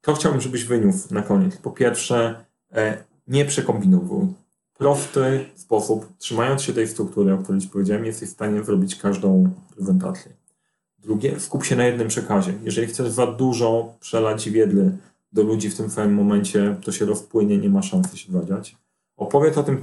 To 0.00 0.14
chciałbym, 0.14 0.40
żebyś 0.40 0.64
wyniósł 0.64 1.14
na 1.14 1.22
koniec. 1.22 1.56
Po 1.56 1.70
pierwsze, 1.70 2.44
e, 2.72 3.04
nie 3.26 3.44
przekombinowuj. 3.44 4.26
Prosty 4.78 5.44
sposób, 5.54 6.06
trzymając 6.18 6.62
się 6.62 6.72
tej 6.72 6.88
struktury, 6.88 7.34
o 7.34 7.38
której 7.38 7.60
Ci 7.60 7.68
powiedziałem, 7.68 8.04
jesteś 8.04 8.28
w 8.28 8.32
stanie 8.32 8.64
zrobić 8.64 8.96
każdą 8.96 9.50
prezentację. 9.76 10.37
Drugie, 10.98 11.40
skup 11.40 11.64
się 11.64 11.76
na 11.76 11.86
jednym 11.86 12.08
przekazie. 12.08 12.54
Jeżeli 12.62 12.86
chcesz 12.86 13.08
za 13.08 13.26
dużo 13.26 13.94
przelać 14.00 14.50
wiedzy 14.50 14.92
do 15.32 15.42
ludzi 15.42 15.70
w 15.70 15.76
tym 15.76 15.90
samym 15.90 16.14
momencie, 16.14 16.76
to 16.84 16.92
się 16.92 17.04
rozpłynie, 17.04 17.58
nie 17.58 17.68
ma 17.68 17.82
szansy 17.82 18.18
się 18.18 18.32
zadziać. 18.32 18.76
Opowiedz 19.16 19.58
o 19.58 19.62
tym 19.62 19.80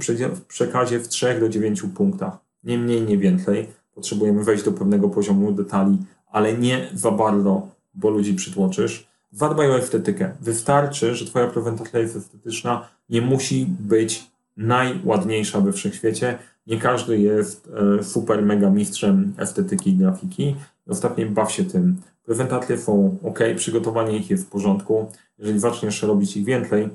przekazie 0.48 0.98
w 0.98 1.08
3 1.08 1.40
do 1.40 1.48
9 1.48 1.82
punktach. 1.94 2.38
Nie 2.64 2.78
mniej, 2.78 3.02
nie 3.02 3.18
więcej. 3.18 3.68
Potrzebujemy 3.94 4.44
wejść 4.44 4.64
do 4.64 4.72
pewnego 4.72 5.08
poziomu 5.08 5.52
detali, 5.52 5.98
ale 6.26 6.58
nie 6.58 6.88
za 6.94 7.10
bardzo, 7.10 7.68
bo 7.94 8.10
ludzi 8.10 8.34
przytłoczysz 8.34 9.06
Zadbaj 9.36 9.70
o 9.70 9.78
estetykę. 9.78 10.32
Wystarczy, 10.40 11.14
że 11.14 11.26
twoja 11.26 11.46
prezentacja 11.46 12.00
jest 12.00 12.16
estetyczna. 12.16 12.88
Nie 13.08 13.20
musi 13.20 13.66
być 13.80 14.30
najładniejsza 14.56 15.60
we 15.60 15.72
wszechświecie. 15.72 16.38
Nie 16.66 16.78
każdy 16.78 17.18
jest 17.18 17.68
e, 17.98 18.04
super 18.04 18.42
mega 18.42 18.70
mistrzem 18.70 19.34
estetyki 19.38 19.90
i 19.90 19.96
grafiki. 19.96 20.56
Ostatnio 20.86 21.26
baw 21.30 21.52
się 21.52 21.64
tym. 21.64 21.96
Prezentacje 22.24 22.78
są 22.78 23.18
ok, 23.22 23.38
przygotowanie 23.56 24.16
ich 24.16 24.30
jest 24.30 24.46
w 24.46 24.50
porządku. 24.50 25.06
Jeżeli 25.38 25.58
zaczniesz 25.58 26.02
robić 26.02 26.36
ich 26.36 26.44
więcej, 26.44 26.88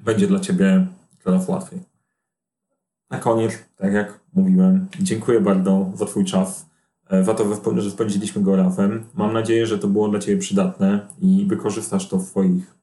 będzie 0.00 0.26
dla 0.26 0.40
ciebie 0.40 0.86
coraz 1.24 1.48
łatwiej. 1.48 1.80
Na 3.10 3.18
koniec, 3.18 3.52
tak 3.76 3.92
jak 3.92 4.20
mówiłem, 4.32 4.86
dziękuję 5.00 5.40
bardzo 5.40 5.90
za 5.94 6.06
Twój 6.06 6.24
czas, 6.24 6.66
e, 7.10 7.24
za 7.24 7.34
to, 7.34 7.80
że 7.80 7.90
spędziliśmy 7.90 8.42
go 8.42 8.56
razem. 8.56 9.04
Mam 9.14 9.32
nadzieję, 9.32 9.66
że 9.66 9.78
to 9.78 9.88
było 9.88 10.08
dla 10.08 10.18
Ciebie 10.18 10.38
przydatne 10.38 11.06
i 11.20 11.46
wykorzystasz 11.48 12.08
to 12.08 12.18
w 12.18 12.24
swoich, 12.24 12.74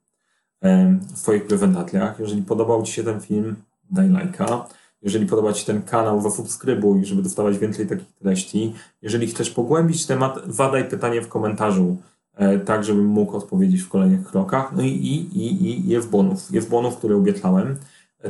e, 0.62 1.00
w 1.14 1.18
swoich 1.18 1.48
prezentacjach. 1.48 2.20
Jeżeli 2.20 2.42
podobał 2.42 2.84
Ci 2.84 2.94
się 2.94 3.04
ten 3.04 3.20
film, 3.20 3.56
daj 3.92 4.10
lajka. 4.10 4.68
Jeżeli 5.02 5.26
podoba 5.26 5.54
Ci 5.54 5.66
ten 5.66 5.82
kanał, 5.82 6.22
zasubskrybuj, 6.22 7.06
żeby 7.06 7.22
dostawać 7.22 7.58
więcej 7.58 7.88
takich 7.88 8.14
treści. 8.14 8.74
Jeżeli 9.02 9.28
chcesz 9.28 9.50
pogłębić 9.50 10.06
temat, 10.06 10.40
zadaj 10.48 10.90
pytanie 10.90 11.22
w 11.22 11.28
komentarzu, 11.28 11.98
e, 12.36 12.60
tak 12.60 12.84
żebym 12.84 13.06
mógł 13.06 13.38
odpowiedzieć 13.38 13.82
w 13.82 13.90
kolejnych 13.90 14.28
krokach. 14.28 14.72
No 14.76 14.84
i, 14.84 14.88
i, 14.88 15.38
i, 15.38 15.70
i 15.70 15.88
jest 15.88 16.10
bonus. 16.10 16.50
Jest 16.50 16.70
bonus, 16.70 16.96
który 16.96 17.16
obiecałem. 17.16 17.78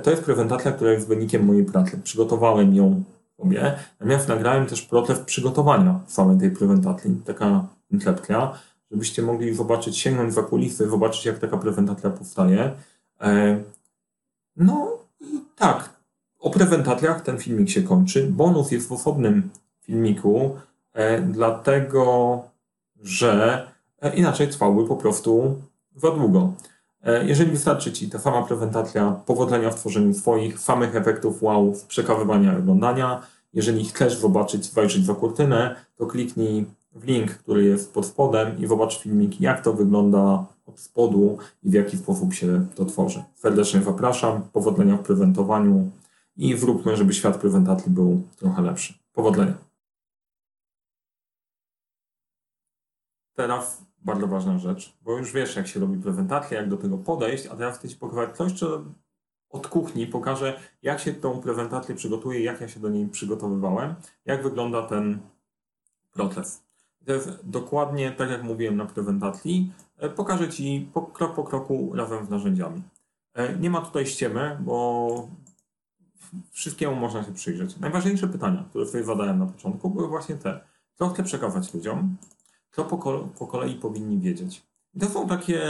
To 0.04 0.12
jest 0.12 0.24
prezentacja, 0.24 0.72
która 0.72 0.92
jest 0.92 1.08
wynikiem 1.08 1.46
mojej 1.46 1.66
pracy. 1.66 2.00
Przygotowałem 2.04 2.76
ją 2.76 3.04
sobie, 3.38 3.76
natomiast 4.00 4.28
nagrałem 4.28 4.66
też 4.66 4.82
proces 4.82 5.20
przygotowania 5.20 6.00
samej 6.08 6.38
tej 6.38 6.52
prezentacji, 6.52 7.22
taka 7.26 7.68
incepcja, 7.92 8.60
żebyście 8.92 9.22
mogli 9.22 9.54
zobaczyć, 9.54 9.98
sięgnąć 9.98 10.34
za 10.34 10.44
kulisy, 10.44 10.90
zobaczyć 10.90 11.26
jak 11.26 11.40
taka 11.40 11.58
prezentacja 11.58 12.10
powstaje. 12.10 12.72
E, 13.22 13.60
no 14.56 14.98
i 15.22 15.26
tak, 15.56 15.97
o 16.40 16.50
prezentacjach 16.50 17.22
ten 17.22 17.38
filmik 17.38 17.70
się 17.70 17.84
kończy. 17.84 18.28
Bonus 18.32 18.72
jest 18.72 18.88
w 18.88 18.92
osobnym 18.92 19.50
filmiku, 19.82 20.56
e, 20.94 21.22
dlatego 21.22 22.42
że 23.02 23.68
e, 24.02 24.16
inaczej 24.16 24.48
trwałby 24.48 24.88
po 24.88 24.96
prostu 24.96 25.56
za 25.96 26.12
długo. 26.12 26.54
E, 27.04 27.26
jeżeli 27.26 27.52
wystarczy 27.52 27.92
Ci 27.92 28.10
ta 28.10 28.20
sama 28.20 28.42
prezentacja, 28.44 29.22
powodzenia 29.26 29.70
w 29.70 29.76
tworzeniu 29.76 30.14
swoich 30.14 30.60
samych 30.60 30.96
efektów 30.96 31.44
wow 31.44 31.74
przekazywania 31.88 32.58
oglądania. 32.58 33.22
Jeżeli 33.54 33.86
chcesz 33.86 34.18
zobaczyć, 34.18 34.72
zajrzeć 34.74 35.06
za 35.06 35.14
kurtynę, 35.14 35.76
to 35.96 36.06
kliknij 36.06 36.66
w 36.96 37.06
link, 37.06 37.32
który 37.32 37.64
jest 37.64 37.94
pod 37.94 38.06
spodem 38.06 38.58
i 38.60 38.68
zobacz 38.68 39.00
filmik, 39.00 39.42
jak 39.42 39.64
to 39.64 39.74
wygląda 39.74 40.46
od 40.66 40.80
spodu 40.80 41.38
i 41.64 41.70
w 41.70 41.74
jaki 41.74 41.98
sposób 41.98 42.34
się 42.34 42.66
to 42.76 42.86
tworzy. 42.86 43.24
Serdecznie 43.36 43.82
zapraszam, 43.82 44.42
powodzenia 44.54 44.98
w 44.98 45.04
prezentowaniu 45.04 45.92
i 46.38 46.58
zróbmy, 46.58 46.98
żeby 46.98 47.14
świat 47.14 47.38
prezentacji 47.38 47.92
był 47.92 48.28
trochę 48.36 48.62
lepszy. 48.62 48.94
Powodzenia. 49.14 49.54
Teraz 53.36 53.86
bardzo 53.98 54.28
ważna 54.28 54.58
rzecz, 54.58 54.98
bo 55.02 55.18
już 55.18 55.32
wiesz, 55.32 55.56
jak 55.56 55.68
się 55.68 55.80
robi 55.80 56.02
prezentację, 56.02 56.58
jak 56.58 56.70
do 56.70 56.78
tego 56.78 56.98
podejść, 56.98 57.46
a 57.46 57.56
teraz 57.56 57.78
chcę 57.78 57.90
Ci 57.90 57.96
pokazać 57.96 58.38
coś, 58.38 58.52
co 58.54 58.84
od 59.50 59.68
kuchni 59.68 60.08
pokażę, 60.08 60.60
jak 60.82 61.00
się 61.00 61.14
tą 61.14 61.42
prezentację 61.42 61.96
przygotuje, 61.96 62.44
jak 62.44 62.62
ja 62.62 62.68
się 62.68 62.80
do 62.80 62.90
niej 62.90 63.08
przygotowywałem, 63.08 63.96
jak 64.26 64.44
wygląda 64.44 64.82
ten 64.82 65.20
proces. 66.12 66.64
Dokładnie 67.44 68.12
tak, 68.12 68.30
jak 68.30 68.44
mówiłem 68.44 68.78
na 68.78 68.86
prezentacji. 68.86 69.72
E, 69.98 70.10
pokażę 70.10 70.50
Ci 70.50 70.90
krok 71.14 71.36
po 71.36 71.44
kroku 71.44 71.92
razem 71.96 72.26
z 72.26 72.30
narzędziami. 72.30 72.82
E, 73.34 73.58
nie 73.58 73.70
ma 73.70 73.82
tutaj 73.82 74.06
ściemy, 74.06 74.58
bo 74.62 75.30
wszystkiemu 76.52 76.96
można 76.96 77.24
się 77.24 77.34
przyjrzeć. 77.34 77.80
Najważniejsze 77.80 78.28
pytania, 78.28 78.66
które 78.70 78.86
sobie 78.86 79.04
zadałem 79.04 79.40
na 79.40 79.46
początku, 79.46 79.90
były 79.90 80.08
właśnie 80.08 80.36
te. 80.36 80.60
Co 80.96 81.10
chcę 81.10 81.24
przekazać 81.24 81.74
ludziom? 81.74 82.18
co 82.78 82.86
po, 82.86 82.98
po 83.40 83.48
kolei 83.48 83.76
powinni 83.76 84.20
wiedzieć. 84.20 84.64
I 84.94 85.00
to 85.00 85.10
są 85.10 85.28
takie, 85.28 85.62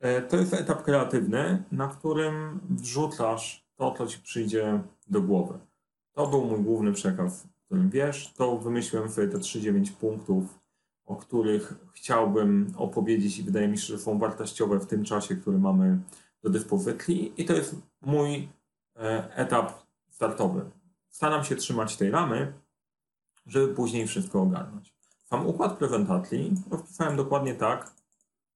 e, 0.00 0.22
to 0.22 0.36
jest 0.36 0.54
etap 0.54 0.82
kreatywny, 0.82 1.62
na 1.72 1.88
którym 1.88 2.60
wrzucasz 2.70 3.66
to, 3.76 3.94
co 3.98 4.06
ci 4.06 4.18
przyjdzie 4.18 4.80
do 5.08 5.22
głowy. 5.22 5.58
To 6.12 6.26
był 6.26 6.44
mój 6.44 6.60
główny 6.60 6.92
przekaz, 6.92 7.48
którym 7.66 7.90
wiesz, 7.90 8.32
to 8.36 8.58
wymyśliłem 8.58 9.08
sobie 9.08 9.28
te 9.28 9.38
3-9 9.38 9.90
punktów, 9.92 10.58
o 11.06 11.16
których 11.16 11.74
chciałbym 11.92 12.72
opowiedzieć 12.76 13.38
i 13.38 13.42
wydaje 13.42 13.68
mi 13.68 13.78
się, 13.78 13.86
że 13.86 13.98
są 13.98 14.18
wartościowe 14.18 14.80
w 14.80 14.86
tym 14.86 15.04
czasie, 15.04 15.36
który 15.36 15.58
mamy 15.58 15.98
do 16.42 16.50
dyspozycji 16.50 17.32
i 17.36 17.44
to 17.44 17.52
jest 17.52 17.76
mój 18.00 18.48
etap 19.34 19.72
startowy. 20.10 20.70
Staram 21.10 21.44
się 21.44 21.56
trzymać 21.56 21.96
tej 21.96 22.10
ramy, 22.10 22.52
żeby 23.46 23.74
później 23.74 24.06
wszystko 24.06 24.42
ogarnąć. 24.42 24.94
Sam 25.24 25.46
układ 25.46 25.78
prezentacji 25.78 26.54
rozpisałem 26.70 27.16
dokładnie 27.16 27.54
tak, 27.54 27.92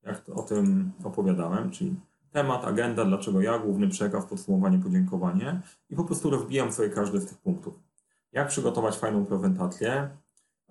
jak 0.02 0.28
o 0.34 0.42
tym 0.42 0.92
opowiadałem, 1.04 1.70
czyli 1.70 1.96
temat, 2.32 2.64
agenda, 2.64 3.04
dlaczego 3.04 3.40
ja, 3.40 3.58
główny 3.58 3.88
przekaz, 3.88 4.26
podsumowanie, 4.26 4.78
podziękowanie 4.78 5.60
i 5.90 5.96
po 5.96 6.04
prostu 6.04 6.30
rozbijam 6.30 6.72
sobie 6.72 6.90
każdy 6.90 7.20
z 7.20 7.26
tych 7.26 7.38
punktów. 7.38 7.74
Jak 8.32 8.48
przygotować 8.48 8.96
fajną 8.96 9.26
prezentację? 9.26 10.10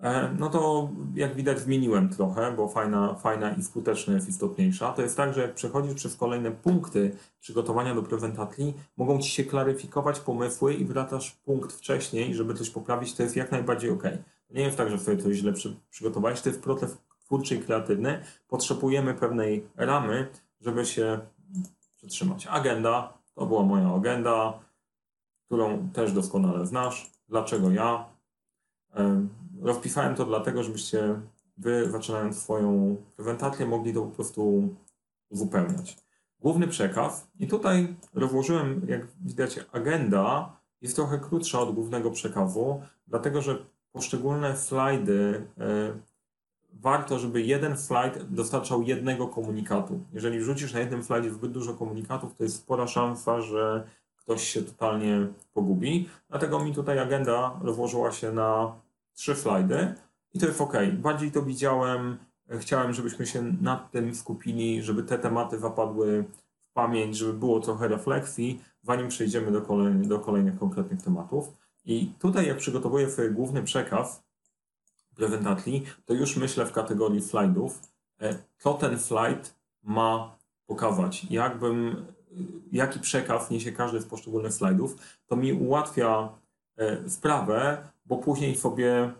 E, 0.00 0.34
no 0.38 0.50
to 0.50 0.90
jak 1.14 1.34
widać 1.34 1.60
zmieniłem 1.60 2.08
trochę, 2.08 2.52
bo 2.56 2.68
fajna, 2.68 3.14
fajna 3.14 3.50
i 3.54 3.62
skuteczna 3.62 4.14
jest 4.14 4.28
istotniejsza. 4.28 4.92
To 4.92 5.02
jest 5.02 5.16
tak, 5.16 5.34
że 5.34 5.42
jak 5.42 5.54
przechodzisz 5.54 5.94
przez 5.94 6.16
kolejne 6.16 6.50
punkty 6.50 7.16
przygotowania 7.40 7.94
do 7.94 8.02
prezentacji, 8.02 8.74
mogą 8.96 9.18
Ci 9.18 9.30
się 9.30 9.44
klaryfikować 9.44 10.20
pomysły 10.20 10.74
i 10.74 10.84
wracasz 10.84 11.30
punkt 11.30 11.72
wcześniej, 11.72 12.34
żeby 12.34 12.54
coś 12.54 12.70
poprawić, 12.70 13.14
to 13.14 13.22
jest 13.22 13.36
jak 13.36 13.52
najbardziej 13.52 13.90
ok 13.90 14.02
nie 14.54 14.62
jest 14.62 14.76
tak, 14.76 14.90
że 14.90 14.98
sobie 14.98 15.22
coś 15.22 15.36
źle 15.36 15.52
przy, 15.52 15.76
przygotowałeś, 15.90 16.40
to 16.40 16.48
jest 16.48 16.62
proces 16.62 16.98
twórczy 17.18 17.54
i 17.54 17.60
kreatywny. 17.60 18.24
Potrzebujemy 18.48 19.14
pewnej 19.14 19.66
ramy, 19.76 20.28
żeby 20.60 20.86
się 20.86 21.20
przytrzymać. 21.96 22.46
Agenda, 22.46 23.18
to 23.34 23.46
była 23.46 23.62
moja 23.62 23.94
agenda, 23.94 24.58
którą 25.46 25.88
też 25.88 26.12
doskonale 26.12 26.66
znasz. 26.66 27.10
Dlaczego 27.28 27.70
ja? 27.70 28.04
Rozpisałem 29.62 30.14
to 30.14 30.24
dlatego, 30.24 30.62
żebyście 30.62 31.20
wy, 31.58 31.90
zaczynając 31.90 32.42
swoją 32.42 32.96
prezentację, 33.16 33.66
mogli 33.66 33.94
to 33.94 34.02
po 34.02 34.10
prostu 34.10 34.68
uzupełniać. 35.30 35.96
Główny 36.40 36.68
przekaz, 36.68 37.26
i 37.38 37.46
tutaj 37.46 37.96
rozłożyłem, 38.14 38.86
jak 38.88 39.06
widać, 39.24 39.60
agenda 39.72 40.56
jest 40.80 40.96
trochę 40.96 41.18
krótsza 41.18 41.60
od 41.60 41.74
głównego 41.74 42.10
przekazu, 42.10 42.82
dlatego 43.06 43.42
że 43.42 43.58
poszczególne 43.92 44.56
slajdy, 44.56 45.46
e, 45.60 45.92
warto, 46.72 47.18
żeby 47.18 47.42
jeden 47.42 47.78
slajd 47.78 48.22
dostarczał 48.22 48.82
jednego 48.82 49.28
komunikatu. 49.28 50.00
Jeżeli 50.12 50.38
wrzucisz 50.38 50.72
na 50.72 50.80
jednym 50.80 51.02
slajdzie 51.02 51.30
zbyt 51.30 51.52
dużo 51.52 51.74
komunikatów, 51.74 52.36
to 52.36 52.44
jest 52.44 52.56
spora 52.56 52.86
szansa, 52.86 53.40
że 53.40 53.86
ktoś 54.16 54.42
się 54.48 54.62
totalnie 54.62 55.26
pogubi. 55.54 56.08
Dlatego 56.30 56.64
mi 56.64 56.74
tutaj 56.74 56.98
agenda 56.98 57.60
rozłożyła 57.62 58.12
się 58.12 58.32
na 58.32 58.72
trzy 59.14 59.34
slajdy 59.34 59.94
i 60.34 60.38
to 60.38 60.46
jest 60.46 60.60
ok. 60.60 60.72
Bardziej 60.92 61.32
to 61.32 61.42
widziałem, 61.42 62.18
chciałem, 62.58 62.92
żebyśmy 62.92 63.26
się 63.26 63.42
nad 63.42 63.90
tym 63.90 64.14
skupili, 64.14 64.82
żeby 64.82 65.02
te 65.02 65.18
tematy 65.18 65.58
zapadły 65.58 66.24
w 66.62 66.72
pamięć, 66.72 67.16
żeby 67.16 67.32
było 67.32 67.60
trochę 67.60 67.88
refleksji, 67.88 68.62
zanim 68.82 69.08
przejdziemy 69.08 69.52
do, 69.52 69.62
kolej, 69.62 69.94
do 69.94 70.18
kolejnych 70.18 70.58
konkretnych 70.58 71.02
tematów. 71.02 71.52
I 71.84 72.12
tutaj, 72.18 72.46
jak 72.46 72.56
przygotowuję 72.56 73.10
swój 73.10 73.30
główny 73.30 73.62
przekaz 73.62 74.24
prezentacji, 75.14 75.86
to 76.04 76.14
już 76.14 76.36
myślę 76.36 76.66
w 76.66 76.72
kategorii 76.72 77.22
slajdów, 77.22 77.80
e, 78.20 78.38
co 78.58 78.74
ten 78.74 78.98
slajd 78.98 79.54
ma 79.82 80.38
pokazać. 80.66 81.26
Jakbym, 81.30 82.06
jaki 82.72 83.00
przekaz 83.00 83.50
niesie 83.50 83.72
każdy 83.72 84.00
z 84.00 84.06
poszczególnych 84.06 84.52
slajdów, 84.52 84.96
to 85.26 85.36
mi 85.36 85.52
ułatwia 85.52 86.08
e, 86.18 86.28
sprawę, 87.08 87.88
bo 88.06 88.16
później 88.16 88.56
sobie 88.56 89.12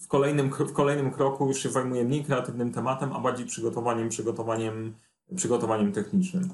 w 0.00 0.08
kolejnym, 0.08 0.50
w 0.50 0.72
kolejnym 0.72 1.10
kroku 1.10 1.46
już 1.46 1.62
się 1.62 1.68
zajmuję 1.68 2.04
mniej 2.04 2.24
kreatywnym 2.24 2.72
tematem, 2.72 3.12
a 3.12 3.20
bardziej 3.20 3.46
przygotowaniem, 3.46 4.08
przygotowaniem, 4.08 4.94
przygotowaniem 5.36 5.92
technicznym. 5.92 6.48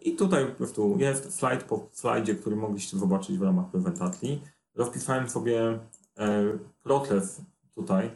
I 0.00 0.12
tutaj 0.16 0.46
po 0.46 0.52
prostu 0.52 0.96
jest 0.98 1.34
slajd 1.34 1.64
po 1.64 1.88
slajdzie, 1.92 2.34
który 2.34 2.56
mogliście 2.56 2.98
zobaczyć 2.98 3.38
w 3.38 3.42
ramach 3.42 3.70
prezentacji. 3.70 4.42
Rozpisałem 4.74 5.30
sobie 5.30 5.78
e, 6.18 6.44
proces 6.82 7.40
tutaj, 7.74 8.10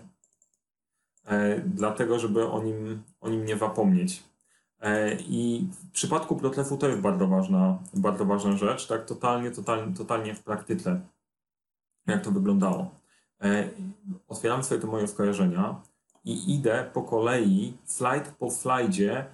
e, 1.24 1.60
dlatego 1.60 2.18
żeby 2.18 2.48
o 2.48 2.62
nim, 2.62 3.02
o 3.20 3.30
nim 3.30 3.44
nie 3.44 3.56
zapomnieć. 3.58 4.22
E, 4.82 5.14
I 5.14 5.68
w 5.72 5.90
przypadku 5.90 6.36
procesu 6.36 6.76
to 6.76 6.88
jest 6.88 7.00
bardzo 7.00 7.28
ważna, 7.28 7.78
bardzo 7.94 8.24
ważna 8.24 8.56
rzecz, 8.56 8.86
tak 8.86 9.04
totalnie, 9.04 9.50
totalnie, 9.50 9.96
totalnie 9.96 10.34
w 10.34 10.42
praktyce, 10.42 11.00
jak 12.06 12.24
to 12.24 12.30
wyglądało. 12.30 12.90
Otwieram 14.28 14.64
sobie 14.64 14.80
te 14.80 14.86
moje 14.86 15.08
skojarzenia 15.08 15.80
i 16.24 16.54
idę 16.54 16.90
po 16.92 17.02
kolei, 17.02 17.76
slajd 17.84 18.28
po 18.28 18.50
slajdzie, 18.50 19.24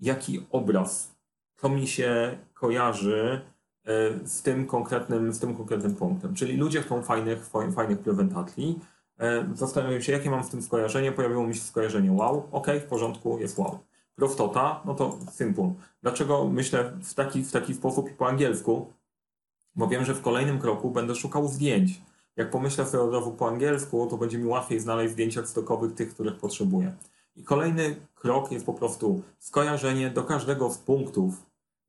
jaki 0.00 0.46
obraz, 0.50 1.14
to 1.56 1.68
mi 1.68 1.86
się 1.86 2.38
kojarzy 2.54 3.40
e, 3.84 4.28
z 4.28 4.42
tym 4.42 4.66
konkretnym, 4.66 5.32
z 5.32 5.40
tym 5.40 5.56
konkretnym 5.56 5.94
punktem. 5.94 6.34
Czyli 6.34 6.56
ludzie 6.56 6.82
chcą 6.82 7.02
fajnych, 7.02 7.50
fajnych 7.74 7.98
prewentatli. 7.98 8.78
E, 9.18 9.46
zastanawiam 9.54 10.02
się, 10.02 10.12
jakie 10.12 10.30
mam 10.30 10.44
w 10.44 10.50
tym 10.50 10.62
skojarzenie. 10.62 11.12
Pojawiło 11.12 11.46
mi 11.46 11.54
się 11.54 11.60
skojarzenie 11.60 12.12
wow, 12.12 12.48
ok, 12.52 12.66
w 12.80 12.84
porządku, 12.84 13.38
jest 13.38 13.58
wow. 13.58 13.78
Prostota, 14.16 14.82
no 14.84 14.94
to 14.94 15.18
simple. 15.32 15.74
Dlaczego 16.02 16.48
myślę 16.48 16.92
w 17.02 17.14
taki, 17.14 17.42
w 17.44 17.52
taki 17.52 17.74
sposób 17.74 18.10
i 18.10 18.14
po 18.14 18.28
angielsku? 18.28 18.92
Bo 19.76 19.86
wiem, 19.86 20.04
że 20.04 20.14
w 20.14 20.22
kolejnym 20.22 20.58
kroku 20.58 20.90
będę 20.90 21.14
szukał 21.14 21.48
zdjęć. 21.48 22.00
Jak 22.36 22.50
pomyślę 22.50 22.86
sobie 22.86 23.02
od 23.02 23.12
razu 23.12 23.32
po 23.32 23.48
angielsku, 23.48 24.06
to 24.06 24.16
będzie 24.16 24.38
mi 24.38 24.46
łatwiej 24.46 24.80
znaleźć 24.80 25.12
zdjęcia 25.12 25.46
stokowych 25.46 25.94
tych, 25.94 26.14
których 26.14 26.36
potrzebuję. 26.36 26.96
I 27.36 27.44
kolejny 27.44 27.96
krok 28.14 28.52
jest 28.52 28.66
po 28.66 28.74
prostu 28.74 29.22
skojarzenie 29.38 30.10
do 30.10 30.24
każdego 30.24 30.70
z 30.70 30.78
punktów. 30.78 31.46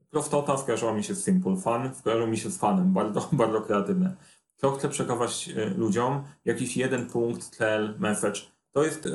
Prostota 0.10 0.58
skojarzyła 0.58 0.94
mi 0.94 1.04
się 1.04 1.16
z 1.16 1.24
Simple 1.24 1.58
Fun, 1.58 1.96
skojarzyła 1.96 2.28
mi 2.28 2.38
się 2.38 2.50
z 2.50 2.58
fanem, 2.58 2.94
bardzo, 2.94 3.30
bardzo 3.44 3.62
kreatywne. 3.62 4.16
Co 4.56 4.72
chcę 4.72 4.90
przekazać 4.90 5.50
e, 5.50 5.70
ludziom? 5.70 6.24
Jakiś 6.46 6.78
jeden 6.78 7.10
punkt, 7.10 7.56
cel, 7.56 7.96
message. 8.00 8.42
To 8.76 8.84
jest 8.84 9.10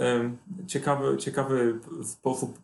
ciekawy, 0.66 1.16
ciekawy 1.16 1.80
sposób 2.04 2.58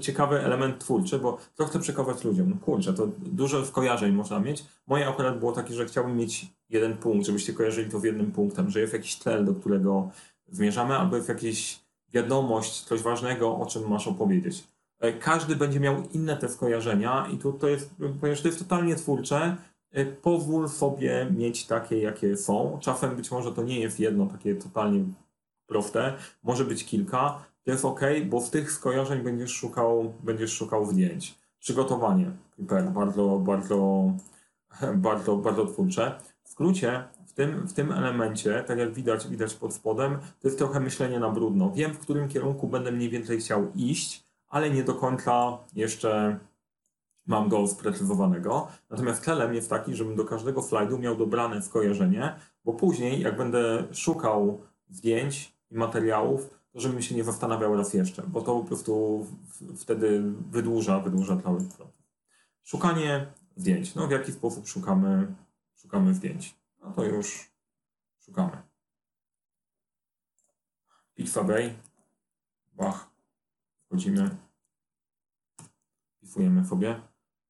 ciekawy 0.00 0.40
element 0.40 0.78
twórczy, 0.78 1.18
bo 1.18 1.38
co 1.54 1.64
chcę 1.64 1.80
przekazać 1.80 2.24
ludziom? 2.24 2.50
No 2.50 2.56
kurczę, 2.56 2.94
to 2.94 3.06
dużo 3.18 3.66
skojarzeń 3.66 4.12
można 4.12 4.40
mieć. 4.40 4.64
Moje 4.86 5.08
akurat 5.08 5.38
było 5.38 5.52
takie, 5.52 5.74
że 5.74 5.86
chciałbym 5.86 6.16
mieć 6.16 6.46
jeden 6.68 6.96
punkt, 6.96 7.26
żebyście 7.26 7.52
kojarzyli 7.52 7.90
to 7.90 8.00
w 8.00 8.04
jednym 8.04 8.32
punktem, 8.32 8.70
że 8.70 8.80
jest 8.80 8.92
jakiś 8.92 9.16
cel, 9.16 9.44
do 9.44 9.54
którego 9.54 10.08
zmierzamy, 10.48 10.96
albo 10.96 11.16
jest 11.16 11.28
jakaś 11.28 11.80
wiadomość, 12.12 12.82
coś 12.82 13.02
ważnego, 13.02 13.56
o 13.56 13.66
czym 13.66 13.88
masz 13.88 14.08
opowiedzieć. 14.08 14.64
E, 14.98 15.12
każdy 15.12 15.56
będzie 15.56 15.80
miał 15.80 16.02
inne 16.12 16.36
te 16.36 16.48
skojarzenia 16.48 17.28
i 17.34 17.38
tu 17.38 17.52
to 17.52 17.68
jest, 17.68 17.90
ponieważ 18.20 18.42
to 18.42 18.48
jest 18.48 18.58
totalnie 18.58 18.96
twórcze, 18.96 19.56
e, 19.90 20.04
pozwól 20.04 20.68
sobie 20.68 21.26
mieć 21.36 21.66
takie, 21.66 21.98
jakie 21.98 22.36
są. 22.36 22.78
Czasem 22.80 23.16
być 23.16 23.30
może 23.30 23.52
to 23.52 23.62
nie 23.62 23.80
jest 23.80 24.00
jedno 24.00 24.26
takie 24.26 24.54
totalnie 24.54 25.04
proste, 25.70 26.14
może 26.42 26.64
być 26.64 26.84
kilka, 26.84 27.44
to 27.64 27.70
jest 27.70 27.84
ok, 27.84 28.00
bo 28.26 28.40
z 28.40 28.50
tych 28.50 28.72
skojarzeń 28.72 29.22
będziesz 29.22 29.50
szukał, 29.50 30.14
będziesz 30.22 30.52
szukał 30.52 30.86
zdjęć. 30.86 31.38
Przygotowanie, 31.60 32.30
prepare, 32.56 32.90
bardzo, 32.90 33.38
bardzo, 33.38 34.10
bardzo, 35.08 35.36
bardzo 35.36 35.66
twórcze. 35.66 36.20
W 36.42 36.48
skrócie, 36.48 37.04
w 37.26 37.32
tym, 37.32 37.68
w 37.68 37.72
tym 37.72 37.92
elemencie, 37.92 38.64
tak 38.66 38.78
jak 38.78 38.92
widać, 38.92 39.28
widać 39.28 39.54
pod 39.54 39.74
spodem, 39.74 40.18
to 40.40 40.48
jest 40.48 40.58
trochę 40.58 40.80
myślenie 40.80 41.20
na 41.20 41.30
brudno. 41.30 41.70
Wiem, 41.70 41.94
w 41.94 41.98
którym 41.98 42.28
kierunku 42.28 42.68
będę 42.68 42.92
mniej 42.92 43.10
więcej 43.10 43.40
chciał 43.40 43.72
iść, 43.74 44.24
ale 44.48 44.70
nie 44.70 44.84
do 44.84 44.94
końca 44.94 45.58
jeszcze 45.74 46.38
mam 47.26 47.48
go 47.48 47.66
sprecyzowanego. 47.66 48.68
Natomiast 48.90 49.24
celem 49.24 49.54
jest 49.54 49.70
taki, 49.70 49.94
żebym 49.94 50.16
do 50.16 50.24
każdego 50.24 50.62
slajdu 50.62 50.98
miał 50.98 51.16
dobrane 51.16 51.62
skojarzenie, 51.62 52.34
bo 52.64 52.72
później, 52.72 53.20
jak 53.20 53.36
będę 53.36 53.84
szukał 53.92 54.60
zdjęć 54.88 55.59
i 55.70 55.74
materiałów, 55.74 56.50
to 56.72 56.80
żebym 56.80 57.02
się 57.02 57.14
nie 57.14 57.24
zastanawiał 57.24 57.76
raz 57.76 57.94
jeszcze, 57.94 58.22
bo 58.22 58.42
to 58.42 58.58
po 58.58 58.64
prostu 58.64 59.26
wtedy 59.76 60.22
wydłuża, 60.50 61.00
wydłuża 61.00 61.36
cały 61.36 61.58
proces. 61.58 61.86
Szukanie 62.62 63.26
zdjęć. 63.56 63.94
No 63.94 64.06
w 64.06 64.10
jaki 64.10 64.32
sposób 64.32 64.68
szukamy, 64.68 65.34
szukamy 65.76 66.14
zdjęć? 66.14 66.54
No 66.82 66.92
to 66.92 67.04
już 67.04 67.50
szukamy. 68.18 68.62
Pixabay. 71.14 71.74
Bach. 72.72 73.10
Wchodzimy. 73.86 74.36
Wpisujemy 76.16 76.64
sobie. 76.64 77.00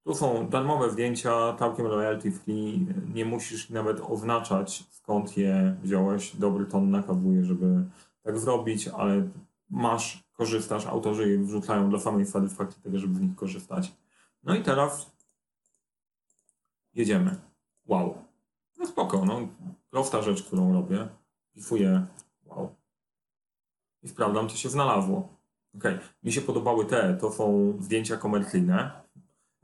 Tu 0.05 0.15
są 0.15 0.49
darmowe 0.49 0.91
zdjęcia, 0.91 1.57
całkiem 1.59 1.87
royalty 1.87 2.33
free. 2.33 2.87
Nie 3.15 3.25
musisz 3.25 3.71
nawet 3.71 4.01
oznaczać 4.01 4.85
skąd 5.11 5.37
je 5.37 5.77
wziąłeś. 5.83 6.37
Dobry 6.37 6.67
ton 6.67 6.91
nakazuje, 6.91 7.45
żeby 7.45 7.85
tak 8.23 8.39
zrobić, 8.39 8.89
ale 8.89 9.29
masz, 9.71 10.25
korzystasz, 10.33 10.87
autorzy 10.87 11.31
je 11.31 11.39
wrzucają 11.39 11.91
dla 11.91 11.99
samej 11.99 12.27
satysfakcji 12.27 12.83
tego, 12.83 12.99
żeby 12.99 13.15
z 13.15 13.21
nich 13.21 13.37
korzystać. 13.37 13.93
No 14.43 14.55
i 14.55 14.63
teraz 14.63 15.11
jedziemy. 16.95 17.37
Wow. 17.87 18.25
No 18.79 18.87
spoko, 18.87 19.25
no 19.25 19.49
prosta 19.91 20.23
rzecz, 20.23 20.43
którą 20.43 20.73
robię. 20.73 21.09
Wpisuję 21.51 22.07
wow. 22.45 22.75
I 24.03 24.09
sprawdzam, 24.09 24.49
co 24.49 24.57
się 24.57 24.69
znalazło. 24.69 25.29
Ok, 25.77 25.85
mi 26.23 26.33
się 26.33 26.41
podobały 26.41 26.87
te, 26.87 27.17
to 27.21 27.33
są 27.33 27.75
zdjęcia 27.81 28.17
komercyjne. 28.17 28.91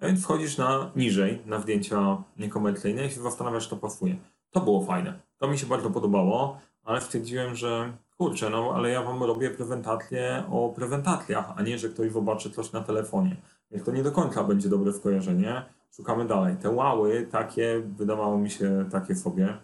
A 0.00 0.06
więc 0.06 0.22
wchodzisz 0.22 0.58
na 0.58 0.92
niżej, 0.96 1.42
na 1.46 1.60
zdjęcia 1.60 2.22
niekomercyjne 2.36 3.06
i 3.06 3.10
się 3.10 3.20
zastanawiasz, 3.20 3.68
to 3.68 3.76
pasuje. 3.76 4.16
To 4.50 4.60
było 4.60 4.84
fajne. 4.84 5.20
To 5.38 5.48
mi 5.48 5.58
się 5.58 5.66
bardzo 5.66 5.90
podobało, 5.90 6.60
ale 6.86 7.00
stwierdziłem, 7.00 7.54
że 7.54 7.92
kurczę, 8.18 8.50
no 8.50 8.72
ale 8.74 8.90
ja 8.90 9.02
wam 9.02 9.22
robię 9.22 9.50
prezentację 9.50 10.44
o 10.50 10.68
prezentacjach, 10.68 11.52
a 11.56 11.62
nie, 11.62 11.78
że 11.78 11.88
ktoś 11.88 12.12
zobaczy 12.12 12.50
coś 12.50 12.72
na 12.72 12.80
telefonie. 12.80 13.36
Jak 13.70 13.82
to 13.82 13.92
nie 13.92 14.02
do 14.02 14.12
końca 14.12 14.44
będzie 14.44 14.68
dobre 14.68 14.92
skojarzenie, 14.92 15.62
szukamy 15.96 16.26
dalej. 16.26 16.56
Te 16.56 16.70
łały 16.70 17.28
takie, 17.30 17.82
wydawało 17.96 18.38
mi 18.38 18.50
się 18.50 18.84
takie 18.90 19.14
sobie, 19.14 19.58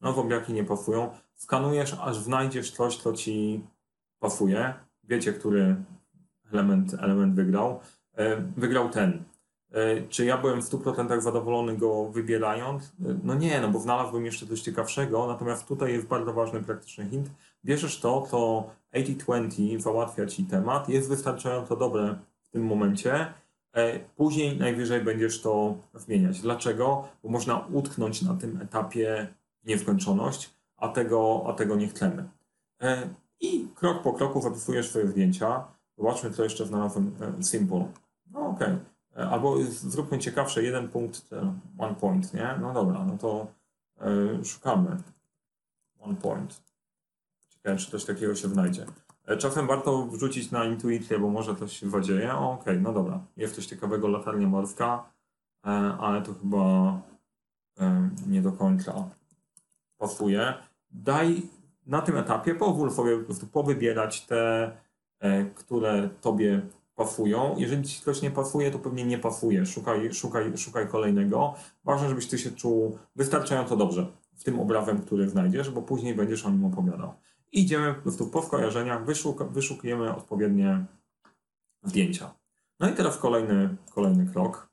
no 0.00 0.12
zombiaki 0.12 0.52
nie 0.52 0.64
pasują. 0.64 1.10
Skanujesz, 1.34 1.96
aż 2.00 2.16
znajdziesz 2.16 2.70
coś, 2.70 2.96
co 2.96 3.12
ci 3.12 3.64
pasuje. 4.18 4.74
Wiecie, 5.04 5.32
który 5.32 5.76
element, 6.52 6.94
element 6.94 7.34
wygrał. 7.34 7.80
E, 8.16 8.36
wygrał 8.36 8.88
ten. 8.88 9.24
E, 9.72 10.02
czy 10.08 10.24
ja 10.24 10.38
byłem 10.38 10.62
w 10.62 10.64
100% 10.64 11.20
zadowolony 11.20 11.76
go 11.76 12.04
wybierając? 12.04 12.84
E, 12.84 12.88
no 13.24 13.34
nie, 13.34 13.60
no 13.60 13.68
bo 13.68 13.78
znalazłbym 13.78 14.24
jeszcze 14.24 14.46
coś 14.46 14.60
ciekawszego, 14.60 15.26
natomiast 15.26 15.66
tutaj 15.66 15.92
jest 15.92 16.06
bardzo 16.06 16.32
ważny 16.32 16.62
praktyczny 16.62 17.08
hint. 17.08 17.30
Bierzesz 17.64 18.00
to, 18.00 18.26
to 18.30 18.70
80-20 18.94 19.80
załatwia 19.80 20.26
ci 20.26 20.44
temat, 20.44 20.88
jest 20.88 21.08
wystarczająco 21.08 21.76
dobre 21.76 22.18
w 22.42 22.50
tym 22.50 22.66
momencie, 22.66 23.26
e, 23.72 23.98
później 23.98 24.58
najwyżej 24.58 25.00
będziesz 25.00 25.42
to 25.42 25.74
zmieniać. 25.94 26.40
Dlaczego? 26.40 27.08
Bo 27.22 27.28
można 27.28 27.66
utknąć 27.72 28.22
na 28.22 28.34
tym 28.34 28.60
etapie 28.62 29.28
nieskończoność, 29.64 30.50
a 30.76 30.88
tego, 30.88 31.44
a 31.48 31.52
tego 31.52 31.76
nie 31.76 31.88
chcemy. 31.88 32.28
I 33.40 33.68
krok 33.74 34.02
po 34.02 34.12
kroku 34.12 34.42
zapisujesz 34.42 34.88
swoje 34.88 35.08
zdjęcia. 35.08 35.64
Zobaczmy, 35.98 36.30
co 36.30 36.44
jeszcze 36.44 36.66
znalazłem. 36.66 37.12
Simple. 37.42 37.86
No 38.30 38.40
okej. 38.40 38.66
Okay. 38.66 38.89
E, 39.16 39.28
albo 39.28 39.62
zróbmy 39.64 40.18
ciekawsze, 40.18 40.62
jeden 40.62 40.88
punkt, 40.88 41.30
one 41.78 41.94
point, 41.94 42.34
nie? 42.34 42.56
No 42.60 42.72
dobra, 42.72 43.04
no 43.04 43.18
to 43.18 43.46
y, 44.40 44.44
szukamy 44.44 44.96
one 46.00 46.14
point. 46.14 46.62
Ciekawe, 47.48 47.76
czy 47.76 47.90
coś 47.90 48.04
takiego 48.04 48.34
się 48.34 48.48
znajdzie. 48.48 48.86
E, 49.26 49.36
czasem 49.36 49.66
warto 49.66 50.06
wrzucić 50.06 50.50
na 50.50 50.64
intuicję, 50.64 51.18
bo 51.18 51.28
może 51.28 51.56
coś 51.56 51.78
się 51.78 51.90
zadzieje. 51.90 52.34
Okej, 52.34 52.60
okay, 52.60 52.80
no 52.80 52.92
dobra. 52.92 53.20
Jest 53.36 53.54
coś 53.54 53.66
ciekawego, 53.66 54.08
latarnia 54.08 54.48
morska, 54.48 55.04
ale 55.98 56.22
to 56.22 56.34
chyba 56.34 57.00
nie 58.26 58.42
do 58.42 58.52
końca 58.52 59.10
pasuje. 59.98 60.54
Daj 60.90 61.42
na 61.86 62.02
tym 62.02 62.16
etapie, 62.16 62.54
pozwól 62.54 62.90
sobie 62.90 63.18
po 63.18 63.24
prostu 63.24 63.46
powybierać 63.46 64.26
te, 64.26 64.72
które 65.54 66.08
tobie 66.20 66.62
pasują. 67.00 67.54
Jeżeli 67.58 67.88
ci 67.88 68.02
ktoś 68.02 68.22
nie 68.22 68.30
pasuje, 68.30 68.70
to 68.70 68.78
pewnie 68.78 69.04
nie 69.04 69.18
pasuje. 69.18 69.66
Szukaj, 69.66 70.12
szukaj, 70.14 70.58
szukaj 70.58 70.88
kolejnego. 70.88 71.54
Ważne, 71.84 72.08
żebyś 72.08 72.26
ty 72.26 72.38
się 72.38 72.50
czuł 72.50 72.98
wystarczająco 73.16 73.76
dobrze 73.76 74.06
w 74.34 74.44
tym 74.44 74.60
obrazem, 74.60 75.02
który 75.02 75.28
znajdziesz, 75.28 75.70
bo 75.70 75.82
później 75.82 76.14
będziesz 76.14 76.46
o 76.46 76.50
nim 76.50 76.64
opowiadał. 76.64 77.14
Idziemy 77.52 77.94
po 77.94 78.02
prostu 78.02 78.26
po 78.26 78.42
skojarzeniach, 78.42 79.04
wyszuk 79.04 79.42
wyszukujemy 79.42 80.16
odpowiednie 80.16 80.84
zdjęcia. 81.82 82.34
No 82.80 82.90
i 82.90 82.92
teraz 82.92 83.18
kolejny, 83.18 83.76
kolejny 83.94 84.26
krok. 84.32 84.68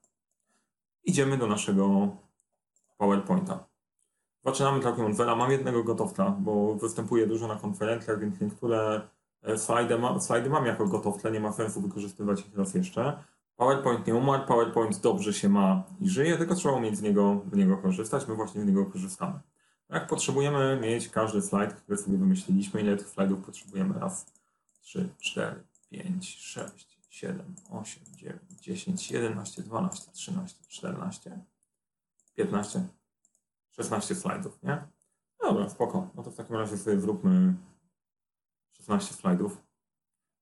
Idziemy 1.03 1.37
do 1.37 1.47
naszego 1.47 2.07
PowerPointa. 2.97 3.65
Zaczynamy 4.45 4.83
całkiem 4.83 5.05
od 5.05 5.15
zera. 5.15 5.35
Mam 5.35 5.51
jednego 5.51 5.83
gotowca, 5.83 6.29
bo 6.29 6.75
występuję 6.75 7.27
dużo 7.27 7.47
na 7.47 7.55
konferencjach, 7.55 8.19
więc 8.19 8.41
niektóre 8.41 9.01
E, 9.43 9.57
slajdy, 9.57 9.97
ma, 9.97 10.19
slajdy 10.19 10.49
mam 10.49 10.65
jako 10.65 10.87
gotowce, 10.87 11.31
nie 11.31 11.39
ma 11.39 11.53
sensu 11.53 11.81
wykorzystywać 11.81 12.39
ich 12.39 12.57
raz 12.57 12.73
jeszcze. 12.73 13.23
PowerPoint 13.55 14.07
nie 14.07 14.15
umarł, 14.15 14.47
PowerPoint 14.47 15.01
dobrze 15.01 15.33
się 15.33 15.49
ma 15.49 15.83
i 15.99 16.09
żyje, 16.09 16.37
tylko 16.37 16.55
trzeba 16.55 16.75
umieć 16.75 16.97
z 16.97 17.01
niego, 17.01 17.41
z 17.51 17.55
niego 17.55 17.77
korzystać. 17.77 18.27
My 18.27 18.35
właśnie 18.35 18.61
z 18.61 18.65
niego 18.65 18.85
korzystamy. 18.85 19.39
Jak 19.89 20.07
potrzebujemy 20.07 20.79
mieć 20.81 21.09
każdy 21.09 21.41
slajd, 21.41 21.73
który 21.73 21.97
sobie 21.97 22.17
wymyśliliśmy, 22.17 22.81
ile 22.81 22.97
tych 22.97 23.07
slajdów 23.07 23.45
potrzebujemy? 23.45 23.99
Raz, 23.99 24.25
trzy, 24.81 25.09
cztery, 25.19 25.63
pięć, 25.89 26.37
sześć, 26.37 26.99
siedem, 27.09 27.55
osiem, 27.69 28.03
dziewięć, 28.15 28.61
dziesięć, 28.61 29.11
jedenaście, 29.11 29.61
dwanaście, 29.61 30.11
trzynaście, 30.11 30.65
czternaście, 30.67 31.39
piętnaście, 32.35 32.87
szesnaście 33.71 34.15
slajdów, 34.15 34.63
nie? 34.63 34.83
Dobra, 35.41 35.69
spoko. 35.69 36.09
No 36.15 36.23
to 36.23 36.31
w 36.31 36.35
takim 36.35 36.55
razie 36.55 36.77
sobie 36.77 36.99
zróbmy 36.99 37.53
16 38.87 39.13
slajdów. 39.13 39.57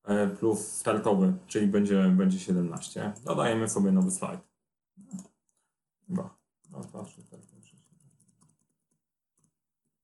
e, 0.04 0.28
plus 0.28 0.68
startowy, 0.68 1.34
czyli 1.46 1.66
będzie, 1.66 2.08
będzie 2.08 2.38
17. 2.38 3.12
Dodajemy 3.24 3.68
sobie 3.68 3.92
nowy 3.92 4.10
slajd. 4.10 4.40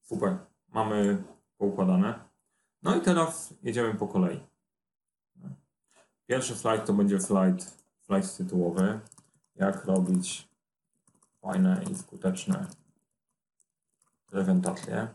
Super. 0.03 0.39
Mamy 0.69 1.23
poukładane. 1.59 2.25
No 2.83 2.97
i 2.97 3.01
teraz 3.01 3.55
jedziemy 3.63 3.95
po 3.95 4.09
kolei. 4.09 4.41
Pierwszy 6.27 6.57
slajd 6.57 6.87
to 6.87 6.93
będzie 6.93 7.21
slajd, 7.21 7.85
slajd 8.01 8.37
tytułowy. 8.37 9.01
Jak 9.55 9.85
robić 9.85 10.49
fajne 11.41 11.85
i 11.91 11.95
skuteczne 11.95 12.67
prezentacje. 14.27 15.09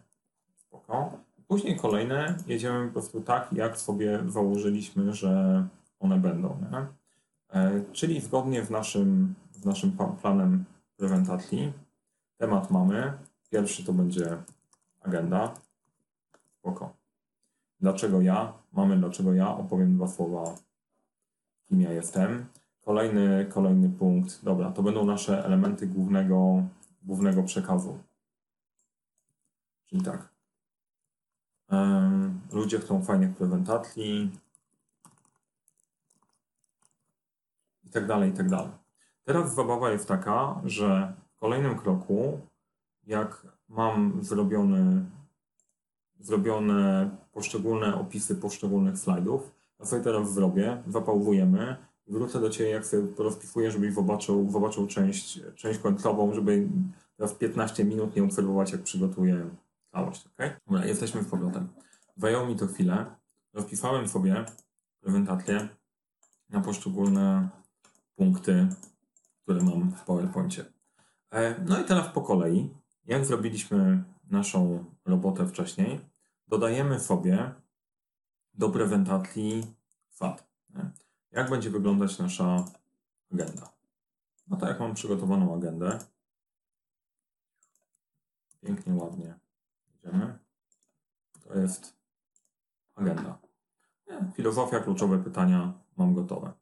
Spoko. 0.55 1.26
Później 1.47 1.77
kolejne 1.79 2.37
jedziemy 2.47 2.87
po 2.87 2.93
prostu 2.93 3.21
tak, 3.21 3.53
jak 3.53 3.77
sobie 3.77 4.19
założyliśmy, 4.27 5.13
że 5.13 5.63
one 5.99 6.19
będą. 6.19 6.57
Nie? 6.71 6.87
E, 7.49 7.83
czyli 7.91 8.21
zgodnie 8.21 8.65
z 8.65 8.69
naszym, 8.69 9.35
z 9.51 9.65
naszym 9.65 9.97
planem 10.21 10.65
prezentacji. 10.97 11.73
Temat 12.37 12.71
mamy. 12.71 13.13
Pierwszy 13.49 13.85
to 13.85 13.93
będzie 13.93 14.37
agenda. 15.01 15.53
Spoko. 16.59 16.93
Dlaczego 17.79 18.21
ja? 18.21 18.53
Mamy 18.73 18.97
dlaczego 18.97 19.33
ja. 19.33 19.57
Opowiem 19.57 19.95
dwa 19.95 20.07
słowa, 20.07 20.55
kim 21.65 21.81
ja 21.81 21.91
jestem. 21.91 22.45
Kolejny, 22.81 23.45
kolejny 23.49 23.89
punkt. 23.89 24.43
Dobra, 24.43 24.71
to 24.71 24.83
będą 24.83 25.05
nasze 25.05 25.45
elementy 25.45 25.87
głównego, 25.87 26.63
głównego 27.03 27.43
przekazu. 27.43 27.97
Czyli 29.85 30.01
tak. 30.01 30.36
Ludzie 32.51 32.79
chcą 32.79 33.03
fajnych 33.03 33.35
prezentacji. 33.35 34.31
I 37.83 37.89
tak 37.89 38.07
dalej, 38.07 38.29
i 38.29 38.33
tak 38.33 38.49
dalej. 38.49 38.71
Teraz 39.23 39.55
zabawa 39.55 39.91
jest 39.91 40.07
taka, 40.07 40.61
że 40.65 41.13
w 41.35 41.39
kolejnym 41.39 41.77
kroku, 41.77 42.39
jak 43.07 43.47
mam 43.69 44.23
zrobiony, 44.23 45.05
zrobione 46.19 47.09
poszczególne 47.31 47.95
opisy 47.95 48.35
poszczególnych 48.35 48.97
slajdów, 48.97 49.51
ja 49.79 49.85
sobie 49.85 50.03
teraz 50.03 50.33
zrobię, 50.33 50.83
zapałwujemy, 50.87 51.77
wrócę 52.07 52.39
do 52.39 52.49
Ciebie, 52.49 52.69
jak 52.69 52.85
sobie 52.85 53.07
rozpisuję, 53.17 53.71
żebyś 53.71 53.93
zobaczył, 53.93 54.51
zobaczył 54.51 54.87
część, 54.87 55.39
część 55.55 55.79
końcową, 55.79 56.33
żeby 56.33 56.67
teraz 57.17 57.33
15 57.33 57.85
minut 57.85 58.15
nie 58.15 58.23
obserwować, 58.23 58.71
jak 58.71 58.81
przygotuję 58.81 59.49
całość, 59.97 60.27
ok? 60.27 60.59
Dobra, 60.67 60.85
jesteśmy 60.85 61.23
z 61.23 61.29
powrotem. 61.29 61.69
Zajęło 62.15 62.45
mi 62.45 62.55
to 62.55 62.67
chwilę. 62.67 63.15
Rozpisałem 63.53 64.07
sobie 64.07 64.45
prezentację 64.99 65.69
na 66.49 66.61
poszczególne 66.61 67.49
punkty, 68.15 68.67
które 69.43 69.63
mam 69.63 69.91
w 69.91 70.03
PowerPoincie. 70.03 70.65
E, 71.31 71.63
no 71.65 71.81
i 71.81 71.83
teraz 71.83 72.13
po 72.13 72.21
kolei, 72.21 72.73
jak 73.05 73.25
zrobiliśmy 73.25 74.03
naszą 74.29 74.85
robotę 75.05 75.47
wcześniej, 75.47 75.99
dodajemy 76.47 76.99
sobie 76.99 77.53
do 78.53 78.69
prezentacji 78.69 79.75
FAT. 80.09 80.47
Jak 81.31 81.49
będzie 81.49 81.69
wyglądać 81.69 82.19
nasza 82.19 82.65
agenda? 83.33 83.69
No 84.47 84.57
tak 84.57 84.69
jak 84.69 84.79
mam 84.79 84.93
przygotowaną 84.93 85.55
agendę. 85.55 85.99
Pięknie, 88.61 88.93
ładnie. 88.93 89.46
Idziemy. 90.03 90.39
To 91.43 91.59
jest 91.59 91.97
agenda. 92.95 93.39
Filozofia, 94.33 94.79
kluczowe 94.79 95.19
pytania 95.19 95.73
mam 95.97 96.13
gotowe. 96.13 96.53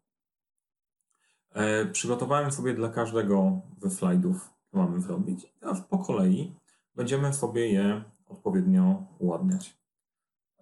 E, 1.54 1.86
przygotowałem 1.86 2.52
sobie 2.52 2.74
dla 2.74 2.89
każdego 2.89 3.62
ze 3.82 3.89
slajdów, 3.89 4.54
co 4.71 4.78
mamy 4.78 5.02
zrobić. 5.02 5.54
A 5.62 5.76
po 5.76 5.98
kolei 5.98 6.56
będziemy 6.95 7.34
sobie 7.34 7.71
je 7.71 8.04
odpowiednio 8.28 9.08
uładniać. 9.19 9.78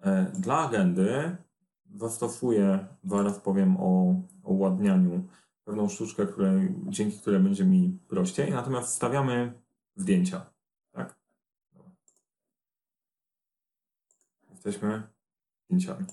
E, 0.02 0.24
dla 0.24 0.58
agendy 0.58 1.36
zastosuję, 1.94 2.86
zaraz 3.04 3.40
powiem 3.40 3.76
o, 3.76 4.14
o 4.44 4.52
uładnianiu, 4.52 5.28
pewną 5.64 5.88
sztuczkę, 5.88 6.26
które, 6.26 6.68
dzięki 6.88 7.18
której 7.18 7.40
będzie 7.40 7.64
mi 7.64 7.98
prościej. 8.08 8.50
Natomiast 8.52 8.88
wstawiamy 8.88 9.52
zdjęcia. 9.96 10.46
Tak? 10.92 11.18
Jesteśmy 14.64 15.02
zdjęciami. 15.64 16.06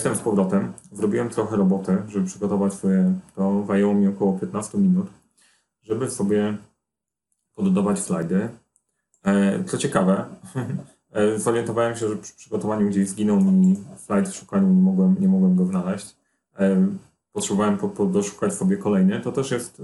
Jestem 0.00 0.16
z 0.16 0.20
powrotem. 0.20 0.72
Zrobiłem 0.92 1.28
trochę 1.28 1.56
roboty, 1.56 1.96
żeby 2.08 2.26
przygotować 2.26 2.74
swoje. 2.74 3.14
To 3.36 3.64
zajęło 3.66 3.94
mi 3.94 4.08
około 4.08 4.32
15 4.32 4.78
minut, 4.78 5.06
żeby 5.82 6.10
sobie 6.10 6.56
poddawać 7.54 7.98
slajdy. 7.98 8.48
E, 9.24 9.64
co 9.64 9.78
ciekawe, 9.78 10.24
e, 11.12 11.38
zorientowałem 11.38 11.96
się, 11.96 12.08
że 12.08 12.16
przy 12.16 12.34
przygotowaniu 12.34 12.88
gdzieś 12.88 13.08
zginął 13.08 13.40
mi 13.40 13.76
slajd 13.96 14.28
w 14.28 14.36
szukaniu, 14.36 14.68
nie 14.68 14.82
mogłem, 14.82 15.16
nie 15.20 15.28
mogłem 15.28 15.56
go 15.56 15.66
znaleźć. 15.66 16.16
E, 16.58 16.86
potrzebowałem 17.32 17.78
po, 17.78 17.88
po 17.88 18.06
doszukać 18.06 18.54
sobie 18.54 18.76
kolejny. 18.76 19.20
To 19.20 19.32
też 19.32 19.50
jest 19.50 19.82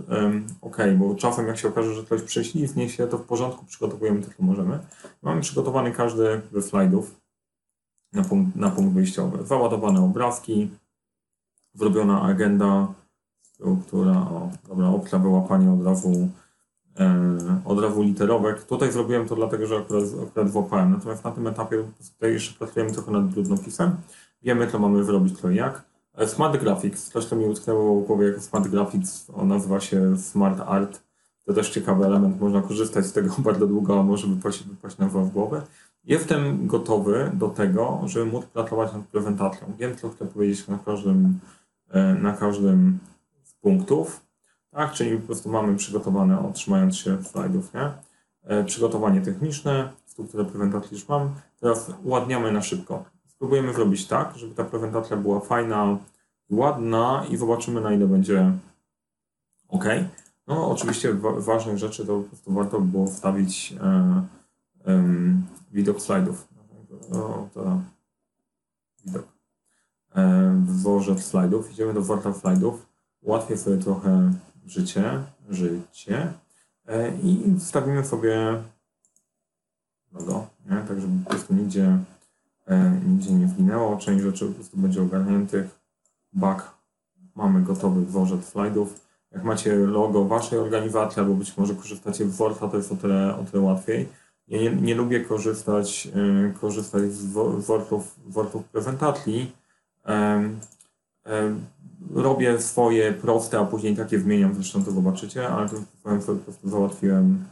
ok, 0.61 0.77
bo 0.99 1.15
czasem 1.15 1.47
jak 1.47 1.59
się 1.59 1.69
okaże, 1.69 1.95
że 1.95 2.03
ktoś 2.03 2.23
prześlizgnie 2.23 2.89
się, 2.89 3.07
to 3.07 3.19
w 3.19 3.23
porządku 3.23 3.65
przygotowujemy 3.65 4.23
to, 4.23 4.31
co 4.37 4.43
możemy. 4.43 4.79
Mamy 5.23 5.41
przygotowany 5.41 5.93
każdy 5.93 6.41
ze 6.53 6.63
slajdów 6.63 7.26
na 8.17 8.25
punkt, 8.25 8.57
na 8.57 8.71
punkt 8.71 8.95
wyjściowy. 8.95 9.47
Załadowane 9.47 10.05
obrazki, 10.05 10.71
zrobiona 11.75 12.23
agenda, 12.23 12.89
która, 13.87 14.13
o, 14.13 14.51
dobra, 14.69 14.89
opcja 14.89 15.19
wyłapanie 15.19 15.73
od 15.73 15.85
razu, 15.85 16.29
e, 16.99 17.61
od 17.65 17.81
razu 17.81 18.03
literowek. 18.03 18.65
Tutaj 18.65 18.93
zrobiłem 18.93 19.29
to 19.29 19.37
dlatego, 19.37 19.67
że 19.67 19.77
akurat, 19.77 20.05
akurat 20.29 20.51
włapałem, 20.51 20.91
natomiast 20.91 21.25
na 21.25 21.31
tym 21.31 21.47
etapie 21.47 21.85
tutaj 22.13 22.33
jeszcze 22.33 22.59
pracujemy 22.59 22.93
trochę 22.93 23.13
nad 23.13 23.27
brudnopisem. 23.27 23.97
Wiemy, 24.43 24.67
co 24.67 24.79
mamy 24.79 25.05
zrobić, 25.05 25.41
co 25.41 25.51
i 25.51 25.57
jak. 25.57 25.85
E, 26.15 26.29
Smart 26.29 26.61
Graphics, 26.61 27.11
coś 27.11 27.27
to 27.27 27.37
mi 27.37 27.45
utknęło 27.45 28.01
w 28.01 28.07
głowie 28.07 28.27
jako 28.27 28.41
Smart 28.41 28.69
Graphics, 28.69 29.31
on 29.35 29.49
nazywa 29.49 29.81
się 29.81 30.19
Smart 30.19 30.61
Art. 30.61 31.03
To 31.45 31.55
też 31.55 31.71
ciekawy 31.71 32.07
element, 32.07 32.41
można 32.41 32.63
korzystać 32.63 33.07
z 33.07 33.13
tego 33.13 33.35
bardzo 33.49 33.67
długo, 33.67 34.01
a 34.01 34.03
może 34.03 34.27
wypaść, 34.27 34.63
wypaść 34.63 34.99
nam 34.99 35.09
w 35.11 35.31
głowę. 35.31 35.63
Jestem 36.07 36.67
gotowy 36.67 37.31
do 37.35 37.49
tego, 37.49 38.01
żeby 38.05 38.27
móc 38.27 38.47
pracować 38.47 38.93
nad 38.93 39.03
prezentacją. 39.03 39.73
Wiem, 39.79 39.97
co 39.97 40.11
chcę 40.11 40.27
powiedzieć 40.27 40.69
na 40.69 40.79
każdym, 40.79 41.39
e, 41.91 42.15
na 42.15 42.33
każdym 42.33 42.99
z 43.43 43.55
punktów. 43.55 44.21
Tak, 44.71 44.93
czyli 44.93 45.19
po 45.19 45.27
prostu 45.27 45.51
mamy 45.51 45.77
przygotowane, 45.77 46.49
otrzymając 46.49 46.97
się 46.97 47.25
slajdów, 47.25 47.75
nie? 47.75 47.91
E, 48.45 48.65
przygotowanie 48.65 49.21
techniczne, 49.21 49.93
strukturę 50.07 50.45
prezentacji 50.45 50.95
już 50.95 51.09
mam. 51.09 51.35
Teraz 51.61 51.91
uładniamy 52.05 52.53
na 52.53 52.63
szybko. 52.63 53.05
Spróbujemy 53.27 53.75
zrobić 53.75 54.07
tak, 54.07 54.37
żeby 54.37 54.55
ta 54.55 54.65
prezentacja 54.65 55.17
była 55.17 55.41
fajna, 55.41 55.99
ładna 56.51 57.25
i 57.31 57.37
zobaczymy 57.37 57.81
na 57.81 57.93
ile 57.93 58.07
będzie 58.07 58.53
ok. 59.69 59.85
No 60.47 60.71
oczywiście 60.71 61.13
wa 61.13 61.33
ważnych 61.33 61.79
rzeczy 61.79 62.07
to 62.07 62.21
po 62.21 62.29
prostu 62.29 62.53
warto 62.53 62.81
było 62.81 63.07
wstawić 63.07 63.75
e, 63.81 64.23
um, 64.87 65.47
widok 65.77 66.03
slajdów. 66.03 66.49
O, 67.13 67.49
to 67.55 67.81
widok. 69.05 69.27
Um, 70.17 70.67
włożę 70.67 71.19
slajdów. 71.19 71.73
Idziemy 71.73 71.95
do 71.95 72.03
worka 72.03 72.33
slajdów. 72.33 72.87
Ułatwię 73.23 73.57
sobie 73.57 73.77
trochę 73.77 74.33
życie, 74.67 75.25
życie 75.49 76.33
e, 76.87 77.17
i 77.17 77.57
wstawimy 77.61 78.05
sobie 78.05 78.63
logo, 80.13 80.47
nie? 80.71 80.77
tak 80.89 81.01
żeby 81.01 81.25
po 81.25 81.31
prostu 81.31 81.55
nigdzie, 81.55 81.99
e, 82.67 83.01
nigdzie 83.07 83.33
nie 83.33 83.47
wginęło. 83.47 83.97
Część 83.97 84.23
rzeczy 84.25 84.47
po 84.47 84.55
prostu 84.55 84.77
będzie 84.77 85.03
ogarniętych. 85.03 85.81
Back 86.33 86.71
mamy 87.35 87.63
gotowy 87.63 88.03
dworzec 88.03 88.45
slajdów. 88.45 89.01
Jak 89.33 89.45
macie 89.45 89.75
logo 89.75 90.25
waszej 90.25 90.59
organizacji 90.59 91.21
albo 91.21 91.35
być 91.35 91.57
może 91.57 91.75
korzystacie 91.75 92.25
w 92.25 92.37
Worta, 92.37 92.69
to 92.69 92.77
jest 92.77 92.93
o 92.93 92.97
tyle, 92.97 93.37
o 93.37 93.45
tyle 93.45 93.63
łatwiej. 93.63 94.09
Ja 94.49 94.59
nie, 94.59 94.71
nie 94.71 94.95
lubię 94.95 95.21
korzystać, 95.21 96.07
yy, 96.07 96.55
korzystać 96.61 97.13
z 97.13 97.27
Wortów, 97.67 98.17
Wortów 98.27 98.65
prezentacji. 98.65 99.53
Robię 102.15 102.61
swoje 102.61 103.13
proste, 103.13 103.59
a 103.59 103.65
później 103.65 103.97
takie 103.97 104.19
zmieniam, 104.19 104.55
zresztą 104.55 104.85
to 104.85 104.91
zobaczycie, 104.91 105.49
ale 105.49 105.69
to 105.69 105.77
powiem 106.03 106.23
sobie, 106.23 106.39
po 106.39 106.45
prostu 106.45 106.69
załatwiłem, 106.69 107.45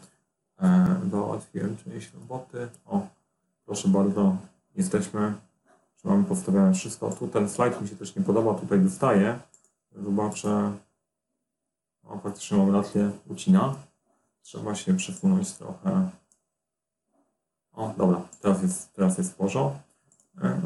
e, 0.63 0.97
załatwiłem 1.11 1.77
część 1.77 2.13
roboty. 2.15 2.69
O, 2.87 3.07
proszę 3.67 3.89
bardzo, 3.89 4.37
jesteśmy. 4.77 5.35
Mamy 6.05 6.25
postawione 6.25 6.75
wszystko. 6.75 7.11
Tu 7.11 7.29
ten 7.29 7.49
slajd 7.49 7.83
mi 7.83 7.89
się 7.89 7.97
też 7.97 8.17
nie 8.17 8.23
podoba, 8.23 8.55
tutaj 8.55 8.81
dostaję. 8.81 9.39
Zobaczę. 9.93 10.73
O, 12.05 12.19
faktycznie 12.19 12.59
mam 12.59 12.73
rację, 12.73 13.11
ucina. 13.29 13.75
Trzeba 14.43 14.75
się 14.75 14.95
przesunąć 14.95 15.53
trochę. 15.53 16.11
O, 17.77 17.95
dobra, 17.99 18.21
teraz 18.41 18.63
jest, 18.63 18.93
teraz 18.93 19.19
jest 19.19 19.33
w 19.33 19.35
porządku. 19.35 19.79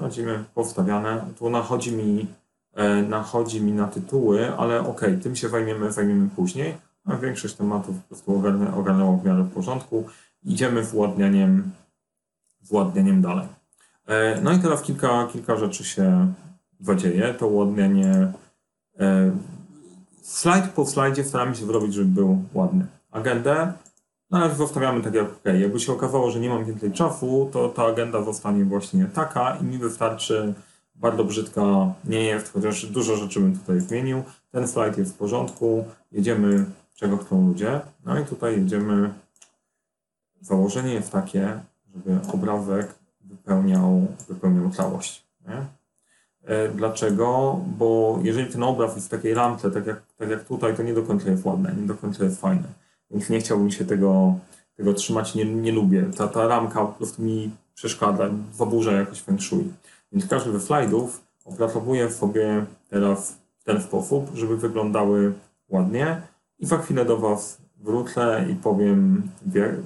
Chodzimy 0.01 0.45
powstawiane. 0.55 1.25
Tu 1.39 1.51
nachodzi 1.51 1.93
mi, 1.93 2.27
e, 2.75 3.03
nachodzi 3.03 3.61
mi 3.61 3.73
na 3.73 3.87
tytuły, 3.87 4.57
ale 4.57 4.81
ok, 4.81 5.01
tym 5.23 5.37
się 5.37 5.49
zajmiemy, 5.49 5.93
zajmiemy 5.93 6.29
później. 6.37 6.77
A 7.05 7.17
większość 7.17 7.55
tematów 7.55 7.97
po 7.97 8.09
prostu 8.09 8.37
ogarnę, 8.37 8.75
ogarnęło 8.75 9.17
w 9.17 9.25
miarę 9.25 9.43
w 9.43 9.55
porządku. 9.55 10.07
Idziemy 10.45 10.83
władnianiem, 10.83 11.71
władnianiem 12.63 13.23
dalej. 13.23 13.49
E, 14.07 14.41
no 14.41 14.53
i 14.53 14.59
teraz 14.59 14.83
kilka, 14.83 15.27
kilka 15.33 15.57
rzeczy 15.57 15.85
się 15.85 16.33
zadzieje. 16.81 17.35
To 17.35 17.49
uładnianie 17.49 18.33
E, 19.01 19.31
slajd 20.23 20.69
po 20.69 20.87
slajdzie 20.87 21.25
staramy 21.25 21.57
się 21.57 21.67
zrobić, 21.67 21.95
żeby 21.95 22.07
był 22.07 22.45
ładny. 22.55 22.87
Agendę 23.11 23.73
no 24.31 24.39
ale 24.39 24.55
zostawiamy 24.55 25.03
tak 25.03 25.15
jak 25.15 25.27
ok. 25.27 25.45
Jakby 25.61 25.81
się 25.81 25.93
okazało, 25.93 26.31
że 26.31 26.41
nie 26.41 26.49
mam 26.49 26.65
więcej 26.65 26.93
czasu, 26.93 27.51
to 27.53 27.69
ta 27.69 27.85
agenda 27.85 28.23
zostanie 28.23 28.65
właśnie 28.65 29.05
taka 29.05 29.57
i 29.57 29.65
mi 29.65 29.79
wystarczy 29.79 30.55
bardzo 30.95 31.25
brzydka 31.25 31.63
nie 32.05 32.23
jest, 32.23 32.53
chociaż 32.53 32.87
dużo 32.87 33.17
rzeczy 33.17 33.41
bym 33.41 33.59
tutaj 33.59 33.81
zmienił. 33.81 34.23
Ten 34.51 34.69
slajd 34.69 34.99
jest 34.99 35.15
w 35.15 35.19
porządku, 35.19 35.85
jedziemy 36.13 36.65
czego 36.99 37.17
chcą 37.17 37.47
ludzie. 37.47 37.81
No 38.05 38.21
i 38.21 38.25
tutaj 38.25 38.57
jedziemy. 38.57 39.11
Założenie 40.41 40.95
jest 40.95 41.13
takie, 41.13 41.61
żeby 41.95 42.19
obrazek 42.33 42.95
wypełniał, 43.21 44.07
wypełniał 44.29 44.71
całość. 44.71 45.27
Nie? 45.49 45.63
E, 46.45 46.69
dlaczego? 46.69 47.61
Bo 47.79 48.19
jeżeli 48.23 48.53
ten 48.53 48.63
obraz 48.63 48.95
jest 48.95 49.07
w 49.07 49.11
takiej 49.11 49.35
ramce, 49.35 49.71
tak 49.71 49.87
jak, 49.87 50.03
tak 50.19 50.31
jak 50.31 50.45
tutaj, 50.45 50.77
to 50.77 50.83
nie 50.83 50.95
do 50.95 51.03
końca 51.03 51.31
jest 51.31 51.45
ładne, 51.45 51.75
nie 51.81 51.87
do 51.87 51.95
końca 51.95 52.25
jest 52.25 52.41
fajne. 52.41 52.69
Więc 53.11 53.31
nie 53.31 53.41
chciałbym 53.41 53.71
się 53.71 53.85
tego, 53.85 54.35
tego 54.77 54.95
trzymać, 54.95 55.35
nie, 55.35 55.45
nie 55.45 55.73
lubię. 55.73 56.11
Ta, 56.17 56.29
ta 56.29 56.47
ramka 56.47 56.85
po 56.85 56.93
prostu 56.93 57.23
mi 57.23 57.51
przeszkadza, 57.75 58.31
zaburza 58.55 58.93
jakoś 58.93 59.21
feng 59.21 59.43
shui. 59.43 59.73
Więc 60.13 60.27
każdy 60.27 60.53
ze 60.53 60.61
slajdów 60.61 61.25
opracowuję 61.45 62.11
sobie 62.11 62.65
teraz 62.91 63.39
w 63.59 63.65
ten 63.65 63.83
sposób, 63.83 64.31
żeby 64.35 64.57
wyglądały 64.57 65.33
ładnie 65.69 66.23
i 66.59 66.67
za 66.67 66.79
chwilę 66.79 67.05
do 67.05 67.17
Was 67.17 67.59
wrócę 67.77 68.47
i 68.51 68.55
powiem, 68.55 69.31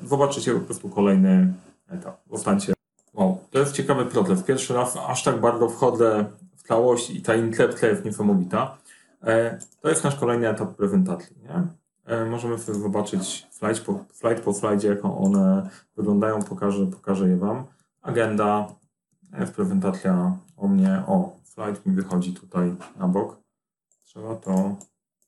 zobaczycie 0.07 0.55
po 0.55 0.61
prostu 0.61 0.89
kolejny 0.89 1.53
etap. 1.91 2.21
Zostańcie. 2.31 2.73
Wow, 3.15 3.39
to 3.51 3.59
jest 3.59 3.73
ciekawy 3.73 4.07
proces. 4.07 4.43
Pierwszy 4.43 4.75
raz 4.75 4.97
aż 5.09 5.23
tak 5.23 5.41
bardzo 5.41 5.69
wchodzę 5.69 6.25
w 6.57 6.63
całość 6.63 7.11
i 7.11 7.23
ta 7.23 7.35
incepcja 7.35 7.89
jest 7.89 8.05
niesamowita. 8.05 8.79
E, 9.23 9.59
to 9.81 9.89
jest 9.89 10.05
nasz 10.05 10.17
kolejny 10.17 10.49
etap 10.49 10.75
prezentacji. 10.75 11.37
Nie? 11.43 11.82
E, 12.05 12.25
możemy 12.25 12.59
zobaczyć 12.59 13.47
slajd 13.51 13.81
po, 13.81 14.05
slajd 14.13 14.41
po 14.41 14.53
jak 14.83 15.05
one 15.05 15.71
wyglądają. 15.97 16.43
Pokażę, 16.43 16.87
pokażę 16.87 17.29
je 17.29 17.37
Wam. 17.37 17.65
Agenda, 18.01 18.75
jest 19.39 19.55
prezentacja 19.55 20.39
o 20.57 20.69
mnie. 20.69 21.03
O, 21.07 21.37
slajd 21.45 21.87
mi 21.87 21.95
wychodzi 21.95 22.35
tutaj 22.35 22.77
na 22.97 23.09
bok. 23.09 23.43
Trzeba 24.05 24.37
to 24.37 24.77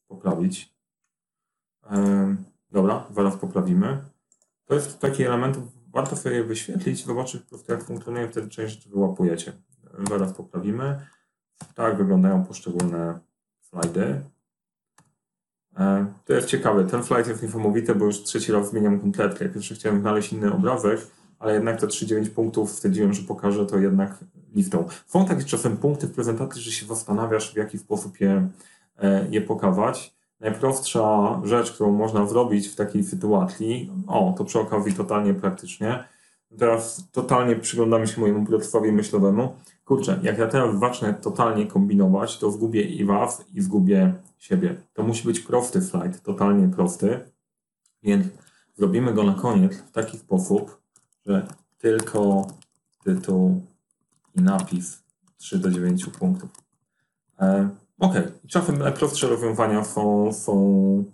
poprawić. 0.08 0.74
E, 1.90 2.36
dobra, 2.70 3.06
zaraz 3.10 3.36
poprawimy. 3.36 4.04
To 4.64 4.74
jest 4.74 4.98
taki 4.98 5.24
element, 5.24 5.58
warto 5.92 6.16
sobie 6.16 6.44
wyświetlić, 6.44 7.04
zobaczyć 7.04 7.42
po 7.42 7.48
prostu 7.48 7.72
jak 7.72 7.84
funkcjonuje, 7.84 8.28
wtedy 8.28 8.48
część 8.48 8.74
rzeczy 8.74 8.88
wyłapujecie. 8.88 9.52
Zaraz 10.08 10.32
poprawimy. 10.32 11.06
Tak 11.74 11.96
wyglądają 11.96 12.44
poszczególne 12.44 13.20
slajdy. 13.60 14.24
E, 15.78 16.06
to 16.24 16.32
jest 16.32 16.48
ciekawe. 16.48 16.84
Ten 16.84 17.04
slajd 17.04 17.26
jest 17.28 17.42
niesamowity, 17.42 17.94
bo 17.94 18.04
już 18.04 18.22
trzeci 18.22 18.52
raz 18.52 18.70
zmieniam 18.70 19.00
kompletnie. 19.00 19.48
Pierwszy 19.48 19.74
chciałem 19.74 20.00
znaleźć 20.00 20.32
inny 20.32 20.52
obrazek, 20.52 21.00
ale 21.38 21.54
jednak 21.54 21.80
te 21.80 21.86
3-9 21.86 22.28
punktów 22.28 22.70
stwierdziłem, 22.70 23.12
że 23.12 23.22
pokażę 23.22 23.66
to 23.66 23.78
jednak 23.78 24.24
listą. 24.54 24.84
Są 25.06 25.26
takie 25.26 25.44
czasem 25.44 25.76
punkty 25.76 26.06
w 26.06 26.12
prezentacji, 26.12 26.62
że 26.62 26.72
się 26.72 26.86
zastanawiasz, 26.86 27.52
w 27.52 27.56
jaki 27.56 27.78
sposób 27.78 28.20
je, 28.20 28.48
e, 28.98 29.26
je 29.30 29.40
pokazać. 29.40 30.14
Najprostsza 30.40 31.40
rzecz, 31.44 31.72
którą 31.72 31.92
można 31.92 32.26
zrobić 32.26 32.68
w 32.68 32.76
takiej 32.76 33.04
sytuacji, 33.04 33.90
o, 34.06 34.34
to 34.38 34.44
przy 34.44 34.60
okazji 34.60 34.92
totalnie 34.92 35.34
praktycznie, 35.34 36.04
teraz 36.58 37.08
totalnie 37.12 37.56
przyglądamy 37.56 38.06
się 38.06 38.20
mojemu 38.20 38.46
procesowi 38.46 38.92
myślowemu. 38.92 39.54
Kurczę, 39.84 40.20
jak 40.22 40.38
ja 40.38 40.46
teraz 40.46 40.80
zacznę 40.80 41.14
totalnie 41.14 41.66
kombinować, 41.66 42.38
to 42.38 42.50
zgubię 42.50 42.82
i 42.82 43.04
was, 43.04 43.44
i 43.54 43.60
zgubię 43.60 44.14
siebie. 44.38 44.76
To 44.92 45.02
musi 45.02 45.26
być 45.26 45.40
prosty 45.40 45.82
slajd, 45.82 46.22
totalnie 46.22 46.68
prosty, 46.68 47.20
więc 48.02 48.26
zrobimy 48.74 49.14
go 49.14 49.24
na 49.24 49.34
koniec 49.34 49.76
w 49.76 49.90
taki 49.90 50.18
sposób, 50.18 50.80
że 51.26 51.46
tylko 51.78 52.46
tytuł 53.04 53.62
i 54.34 54.42
napis 54.42 55.02
3 55.36 55.58
do 55.58 55.70
9 55.70 56.06
punktów. 56.06 56.50
E, 57.40 57.68
ok, 57.98 58.14
czasem 58.48 58.78
najprostsze 58.78 59.28
rozwiązania 59.28 59.84
są, 59.84 60.32
są 60.32 61.04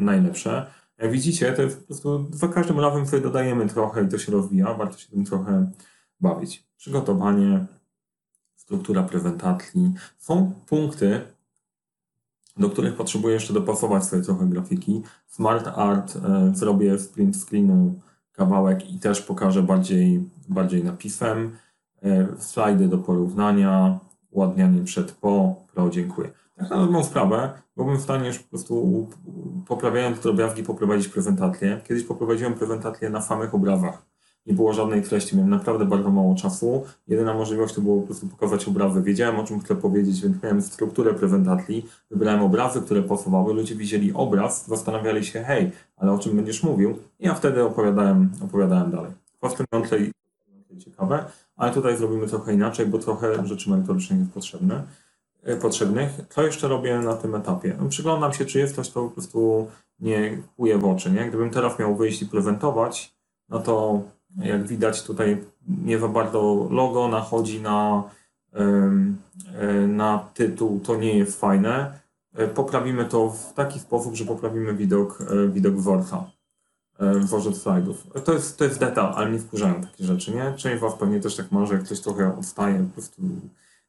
najlepsze. 0.00 0.66
Jak 0.98 1.10
widzicie, 1.10 1.52
to 1.52 1.62
jest 1.62 1.80
po 1.80 1.86
prostu 1.86 2.26
za 2.32 2.48
każdym 2.48 2.80
razem 2.80 3.06
sobie 3.06 3.22
dodajemy 3.22 3.68
trochę 3.68 4.04
i 4.04 4.08
to 4.08 4.18
się 4.18 4.32
rozwija. 4.32 4.74
Warto 4.74 4.98
się 4.98 5.08
tym 5.10 5.24
trochę 5.24 5.70
bawić. 6.20 6.66
Przygotowanie, 6.76 7.66
struktura 8.64 9.02
prezentacji. 9.02 9.92
Są 10.18 10.52
punkty, 10.66 11.20
do 12.56 12.70
których 12.70 12.96
potrzebuję 12.96 13.34
jeszcze 13.34 13.52
dopasować 13.52 14.04
sobie 14.04 14.22
trochę 14.22 14.46
grafiki. 14.46 15.02
Smart 15.26 15.66
Art 15.66 16.16
e, 16.16 16.52
zrobię 16.54 16.98
z 16.98 17.08
print 17.08 17.36
screenu 17.36 18.00
kawałek 18.32 18.90
i 18.90 18.98
też 18.98 19.22
pokażę 19.22 19.62
bardziej, 19.62 20.28
bardziej 20.48 20.84
napisem. 20.84 21.56
E, 22.02 22.26
slajdy 22.38 22.88
do 22.88 22.98
porównania, 22.98 24.00
ładnianie 24.32 24.84
przed 24.84 25.12
po, 25.12 25.54
pro, 25.72 25.90
dziękuję. 25.90 26.30
Tak 26.56 26.70
na 26.70 26.76
dobrą 26.76 27.04
sprawę, 27.04 27.52
byłbym 27.76 27.96
w 27.96 28.00
stanie 28.00 28.26
już 28.26 28.38
po 28.38 28.48
prostu 28.48 29.08
poprawiając 29.66 30.20
drobiazgi 30.20 30.62
poprowadzić 30.62 31.08
prezentację. 31.08 31.80
Kiedyś 31.88 32.04
poprowadziłem 32.04 32.54
prezentację 32.54 33.10
na 33.10 33.20
samych 33.20 33.54
obrazach. 33.54 34.13
Nie 34.46 34.54
było 34.54 34.72
żadnej 34.72 35.02
treści, 35.02 35.36
miałem 35.36 35.50
naprawdę 35.50 35.84
bardzo 35.84 36.10
mało 36.10 36.34
czasu. 36.34 36.84
Jedyna 37.08 37.34
możliwość 37.34 37.74
to 37.74 37.80
było 37.80 38.00
po 38.00 38.06
prostu 38.06 38.26
pokazać 38.26 38.68
obrazy. 38.68 39.02
Wiedziałem 39.02 39.40
o 39.40 39.44
czym 39.44 39.60
chcę 39.60 39.76
powiedzieć, 39.76 40.22
więc 40.22 40.42
miałem 40.42 40.62
strukturę 40.62 41.14
prezentacji. 41.14 41.86
Wybrałem 42.10 42.42
obrazy, 42.42 42.80
które 42.80 43.02
pasowały. 43.02 43.54
Ludzie 43.54 43.74
widzieli 43.74 44.12
obraz, 44.12 44.66
zastanawiali 44.68 45.24
się, 45.24 45.42
hej, 45.42 45.72
ale 45.96 46.12
o 46.12 46.18
czym 46.18 46.36
będziesz 46.36 46.62
mówił? 46.62 46.98
I 47.20 47.26
ja 47.26 47.34
wtedy 47.34 47.62
opowiadałem, 47.62 48.30
opowiadałem 48.44 48.90
dalej. 48.90 49.12
Fascynujące 49.40 49.98
i 49.98 50.12
ciekawe, 50.78 51.24
ale 51.56 51.72
tutaj 51.72 51.96
zrobimy 51.96 52.26
trochę 52.26 52.54
inaczej, 52.54 52.86
bo 52.86 52.98
trochę 52.98 53.46
rzeczy 53.46 53.70
merytorycznych 53.70 54.18
jest 54.18 54.32
potrzebne. 54.32 54.82
E, 55.44 55.56
potrzebnych. 55.56 56.10
Co 56.28 56.42
jeszcze 56.42 56.68
robię 56.68 56.98
na 56.98 57.14
tym 57.14 57.34
etapie? 57.34 57.76
No, 57.80 57.88
przyglądam 57.88 58.32
się, 58.32 58.44
czy 58.44 58.58
jest 58.58 58.74
coś, 58.74 58.90
to 58.90 59.02
po 59.02 59.10
prostu 59.10 59.68
nie 60.00 60.38
kuje 60.56 60.78
w 60.78 60.84
oczy. 60.84 61.10
Nie? 61.10 61.28
Gdybym 61.28 61.50
teraz 61.50 61.78
miał 61.78 61.96
wyjść 61.96 62.22
i 62.22 62.26
prezentować, 62.26 63.14
no 63.48 63.60
to 63.60 64.02
jak 64.36 64.66
widać 64.66 65.02
tutaj 65.02 65.44
nie 65.68 65.98
za 65.98 66.08
bardzo 66.08 66.68
logo 66.70 67.08
nachodzi 67.08 67.60
na, 67.60 68.02
e, 68.52 69.86
na 69.86 70.18
tytuł, 70.34 70.80
to 70.80 70.96
nie 70.96 71.18
jest 71.18 71.40
fajne. 71.40 71.98
E, 72.34 72.48
poprawimy 72.48 73.04
to 73.04 73.30
w 73.30 73.52
taki 73.52 73.80
sposób, 73.80 74.14
że 74.14 74.24
poprawimy 74.24 74.74
widok, 74.74 75.18
widok 75.48 75.74
worka. 75.74 76.24
e, 76.98 77.18
włożę 77.18 77.54
slajdów. 77.54 78.06
To 78.24 78.32
jest, 78.32 78.58
to 78.58 78.64
jest 78.64 78.80
detal, 78.80 79.12
ale 79.16 79.30
nie 79.30 79.38
wkurzają 79.38 79.80
takie 79.80 80.04
rzeczy, 80.04 80.34
nie? 80.34 80.54
Część 80.56 80.80
was 80.80 80.94
pewnie 80.94 81.20
też 81.20 81.36
tak 81.36 81.52
ma, 81.52 81.66
że 81.66 81.74
jak 81.74 81.84
ktoś 81.84 82.00
trochę 82.00 82.38
odstaje, 82.38 82.78
po 82.78 82.92
prostu 82.92 83.22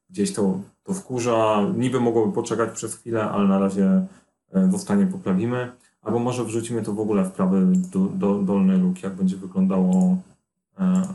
gdzieś 0.09 0.33
to, 0.33 0.59
to 0.83 0.93
wkurza. 0.93 1.61
Niby 1.77 1.99
mogłoby 1.99 2.33
poczekać 2.33 2.69
przez 2.71 2.95
chwilę, 2.95 3.23
ale 3.23 3.47
na 3.47 3.59
razie 3.59 4.05
e, 4.51 4.67
w 4.67 5.11
poprawimy. 5.11 5.71
Albo 6.01 6.19
może 6.19 6.43
wrzucimy 6.43 6.81
to 6.81 6.93
w 6.93 6.99
ogóle 6.99 7.23
w 7.23 7.31
prawy 7.31 7.65
do, 7.91 7.99
do, 7.99 8.35
dolny 8.35 8.79
róg, 8.79 9.03
jak 9.03 9.15
będzie 9.15 9.37
wyglądało 9.37 9.93
e, 9.93 10.34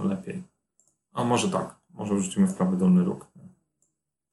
lepiej. 0.05 0.43
A 1.13 1.25
może 1.25 1.51
tak, 1.51 1.77
może 1.91 2.15
wrzucimy 2.15 2.47
w 2.47 2.55
prawy 2.55 2.77
dolny 2.77 3.05
róg. 3.05 3.27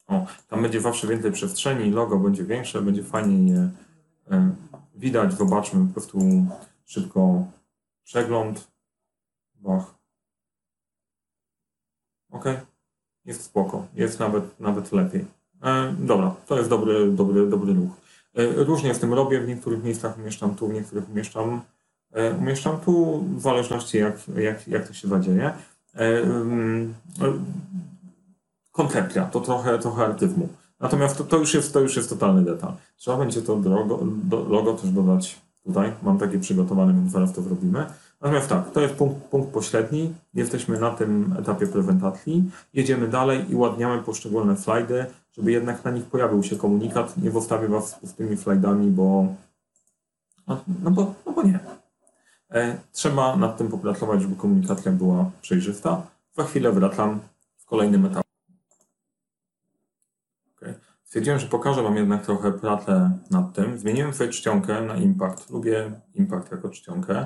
O, 0.08 0.26
tam 0.48 0.62
będzie 0.62 0.82
zawsze 0.82 1.08
więcej 1.08 1.32
przestrzeni, 1.32 1.92
logo 1.92 2.20
będzie 2.20 2.44
większe, 2.44 2.82
będzie 2.82 3.04
fajniej 3.04 3.48
je 3.48 3.70
e, 4.32 4.56
widać. 4.96 5.34
Zobaczmy 5.34 5.88
po 5.88 5.94
prostu 5.94 6.20
szybko 6.86 7.46
przegląd. 8.04 8.68
Bach. 9.56 9.96
Ok, 12.32 12.46
jest 13.26 13.44
spoko, 13.44 13.88
jest 13.94 14.20
nawet, 14.20 14.60
nawet 14.60 14.92
lepiej. 14.92 15.26
E, 15.64 15.96
dobra, 16.00 16.36
to 16.48 16.58
jest 16.58 16.70
dobry, 16.70 17.12
dobry, 17.12 17.50
dobry 17.50 17.74
ruch. 17.74 17.92
E, 18.36 18.64
różnie 18.64 18.94
z 18.94 19.00
tym 19.00 19.14
robię, 19.14 19.42
w 19.42 19.48
niektórych 19.48 19.84
miejscach 19.84 20.18
umieszczam 20.18 20.56
tu, 20.56 20.68
w 20.68 20.74
niektórych 20.74 21.10
umieszczam, 21.10 21.50
e, 21.50 21.62
umieszczam 22.40 22.78
tu, 22.78 23.24
w 23.38 23.42
zależności 23.42 23.98
jak, 23.98 24.16
jak, 24.36 24.68
jak 24.68 24.88
to 24.88 24.94
się 24.94 25.08
zadzieje. 25.08 25.54
E, 25.96 26.22
koncepcja, 28.72 29.26
to 29.26 29.42
trochę, 29.42 29.80
trochę 29.80 30.06
artyzmu. 30.06 30.50
Natomiast 30.80 31.18
to, 31.18 31.24
to, 31.24 31.38
już 31.38 31.54
jest, 31.54 31.74
to 31.74 31.80
już 31.80 31.96
jest 31.96 32.10
totalny 32.10 32.42
detal. 32.42 32.74
Trzeba 32.98 33.18
będzie 33.18 33.42
to 33.42 33.56
logo, 33.56 34.00
logo 34.50 34.74
też 34.74 34.90
dodać 34.92 35.42
tutaj. 35.64 35.94
Mam 36.04 36.18
takie 36.18 36.40
przygotowane, 36.40 36.94
więc 36.94 37.12
zaraz 37.12 37.34
to 37.34 37.42
zrobimy. 37.42 37.86
Natomiast 38.22 38.50
tak, 38.50 38.72
to 38.72 38.82
jest 38.82 38.94
punkt, 38.94 39.24
punkt 39.24 39.54
pośredni. 39.54 40.14
Jesteśmy 40.34 40.80
na 40.80 40.92
tym 40.92 41.36
etapie 41.40 41.68
prezentacji. 41.68 42.52
Jedziemy 42.74 43.08
dalej 43.08 43.52
i 43.52 43.56
ładniamy 43.56 44.04
poszczególne 44.04 44.58
slajdy, 44.58 45.06
żeby 45.38 45.52
jednak 45.52 45.86
na 45.86 45.92
nich 45.92 46.04
pojawił 46.04 46.44
się 46.44 46.56
komunikat. 46.56 47.18
Nie 47.18 47.32
zostawię 47.32 47.68
Was 47.68 47.90
z 47.90 47.94
pustymi 47.94 48.38
slajdami, 48.38 48.92
bo 48.92 49.28
no, 50.48 50.58
no, 50.84 50.92
bo, 50.92 51.14
no 51.26 51.32
bo 51.32 51.44
nie. 51.44 51.60
E, 52.52 52.78
trzeba 52.92 53.36
nad 53.36 53.58
tym 53.58 53.68
popracować, 53.68 54.22
żeby 54.22 54.36
komunikacja 54.36 54.92
była 54.92 55.32
przejrzysta. 55.42 56.08
Za 56.38 56.44
chwilę 56.44 56.72
wracam 56.72 57.20
w 57.58 57.66
kolejnym 57.66 58.06
etapie. 58.06 58.28
Stwierdziłem, 61.08 61.40
że 61.40 61.48
pokażę 61.48 61.84
Wam 61.84 61.96
jednak 61.96 62.26
trochę 62.26 62.52
pracę 62.52 63.12
nad 63.32 63.54
tym. 63.54 63.78
Zmieniłem 63.78 64.14
sobie 64.14 64.30
czcionkę 64.30 64.82
na 64.82 64.96
Impact. 64.96 65.50
Lubię 65.50 65.92
Impact 66.14 66.52
jako 66.52 66.70
czcionkę. 66.70 67.26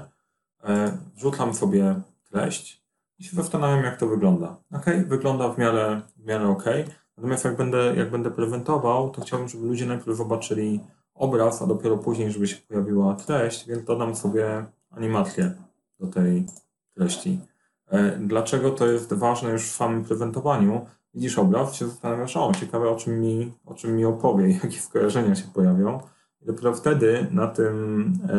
E, 0.64 0.98
wrzucam 1.16 1.54
sobie 1.54 2.02
treść 2.32 2.84
i 3.20 3.24
się 3.24 3.36
zastanawiam, 3.36 3.84
jak 3.84 3.98
to 3.98 4.08
wygląda. 4.08 4.56
Ok, 4.74 4.86
wygląda 5.08 5.50
w 5.50 5.58
miarę, 5.58 6.02
w 6.18 6.26
miarę 6.26 6.48
ok. 6.48 6.64
Natomiast 7.18 7.46
jak 7.46 7.58
będę, 7.58 7.96
jak 7.96 8.12
będę 8.12 8.32
prezentował, 8.32 9.10
to 9.10 9.22
chciałbym, 9.22 9.50
żeby 9.50 9.68
ludzie 9.68 9.86
najpierw 9.86 10.18
zobaczyli 10.18 10.80
obraz, 11.14 11.62
a 11.62 11.68
dopiero 11.68 11.98
później, 11.98 12.32
żeby 12.32 12.48
się 12.48 12.58
pojawiła 12.58 13.16
treść, 13.16 13.68
więc 13.68 13.86
dodam 13.86 14.16
sobie 14.16 14.66
animację 14.92 15.52
do 16.00 16.08
tej 16.08 16.46
treści. 16.96 17.40
E, 17.88 18.18
dlaczego 18.18 18.72
to 18.72 18.88
jest 18.88 19.14
ważne 19.14 19.52
już 19.52 19.64
w 19.64 19.76
samym 19.76 20.04
prezentowaniu? 20.04 20.86
widzisz 21.14 21.38
obraz, 21.38 21.76
się 21.76 21.88
zastanawiasz, 21.88 22.38
o, 22.38 22.52
ciekawe 22.60 22.90
o 22.90 22.96
czym 22.96 23.20
mi, 23.20 23.54
o 23.66 23.74
czym 23.74 23.96
mi 23.96 24.06
opowie, 24.06 24.50
jakie 24.64 24.80
skojarzenia 24.80 25.36
się 25.36 25.48
pojawią. 25.54 26.00
I 26.42 26.46
dopiero 26.46 26.74
wtedy 26.74 27.28
na 27.32 27.48
tym 27.48 28.14
e, 28.30 28.36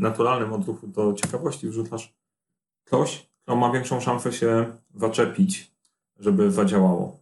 naturalnym 0.00 0.52
odruchu 0.52 0.86
do 0.86 1.12
ciekawości 1.12 1.68
wrzucasz 1.68 2.14
coś, 2.84 3.30
kto 3.42 3.56
ma 3.56 3.72
większą 3.72 4.00
szansę 4.00 4.32
się 4.32 4.66
zaczepić, 4.94 5.74
żeby 6.18 6.50
zadziałało. 6.50 7.20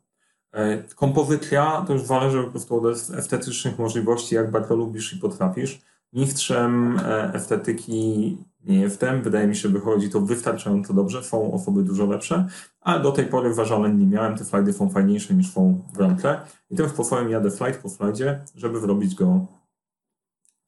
E, 0.53 0.83
kompozycja 0.83 1.85
to 1.87 1.93
już 1.93 2.03
zależy 2.03 2.45
po 2.45 2.51
prostu 2.51 2.77
od 2.77 2.95
estetycznych 2.95 3.79
możliwości, 3.79 4.35
jak 4.35 4.51
bardzo 4.51 4.77
lubisz 4.77 5.13
i 5.13 5.19
potrafisz. 5.19 5.81
Mistrzem 6.13 7.01
estetyki 7.33 8.39
nie 8.65 8.81
jestem. 8.81 9.23
Wydaje 9.23 9.47
mi 9.47 9.57
się, 9.57 9.61
że 9.61 9.69
wychodzi 9.69 10.11
to 10.11 10.21
wystarczająco 10.21 10.95
dobrze. 10.95 11.23
Są 11.23 11.53
osoby 11.53 11.83
dużo 11.83 12.07
lepsze, 12.07 12.47
ale 12.81 13.03
do 13.03 13.13
tej 13.13 13.27
pory 13.27 13.55
ważonek 13.55 13.95
nie 13.95 14.07
miałem. 14.07 14.37
Te 14.37 14.45
slajdy 14.45 14.73
są 14.73 14.91
fajniejsze 14.91 15.35
niż 15.35 15.53
są 15.53 15.83
w 15.95 15.99
rample. 15.99 16.41
I 16.71 16.77
tym 16.77 16.89
sposobem 16.89 17.31
jadę 17.31 17.51
slajd 17.51 17.77
po 17.77 17.89
slajdzie, 17.89 18.45
żeby 18.57 18.81
zrobić 18.81 19.15
go 19.15 19.47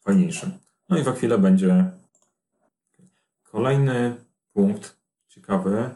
fajniejszym. 0.00 0.50
No 0.88 0.98
i 0.98 1.04
za 1.04 1.12
chwilę 1.12 1.38
będzie 1.38 1.90
kolejny 3.42 4.16
punkt 4.52 4.96
ciekawy. 5.28 5.90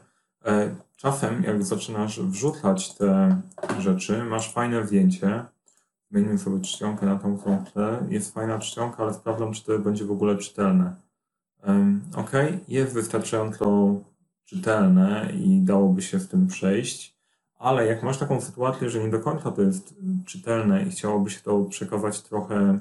E, 0.44 0.74
czasem, 0.96 1.42
jak 1.42 1.64
zaczynasz 1.64 2.20
wrzucać 2.20 2.94
te 2.94 3.40
rzeczy, 3.78 4.24
masz 4.24 4.52
fajne 4.52 4.86
zdjęcie. 4.86 5.44
Zmienimy 6.10 6.38
sobie 6.38 6.60
czcionkę 6.60 7.06
na 7.06 7.16
tą 7.16 7.38
tle. 7.72 8.06
Jest 8.08 8.34
fajna 8.34 8.58
czcionka, 8.58 9.02
ale 9.02 9.14
sprawdzam, 9.14 9.52
czy 9.52 9.64
to 9.64 9.78
będzie 9.78 10.04
w 10.04 10.10
ogóle 10.10 10.36
czytelne. 10.36 11.07
Ok, 12.16 12.32
jest 12.68 12.94
wystarczająco 12.94 13.94
czytelne 14.44 15.32
i 15.32 15.60
dałoby 15.60 16.02
się 16.02 16.18
z 16.20 16.28
tym 16.28 16.46
przejść, 16.46 17.18
ale 17.58 17.86
jak 17.86 18.02
masz 18.02 18.18
taką 18.18 18.40
sytuację, 18.40 18.90
że 18.90 19.04
nie 19.04 19.10
do 19.10 19.20
końca 19.20 19.50
to 19.50 19.62
jest 19.62 19.94
czytelne 20.26 20.82
i 20.82 20.90
chciałoby 20.90 21.30
się 21.30 21.40
to 21.40 21.64
przekazać 21.64 22.22
trochę 22.22 22.78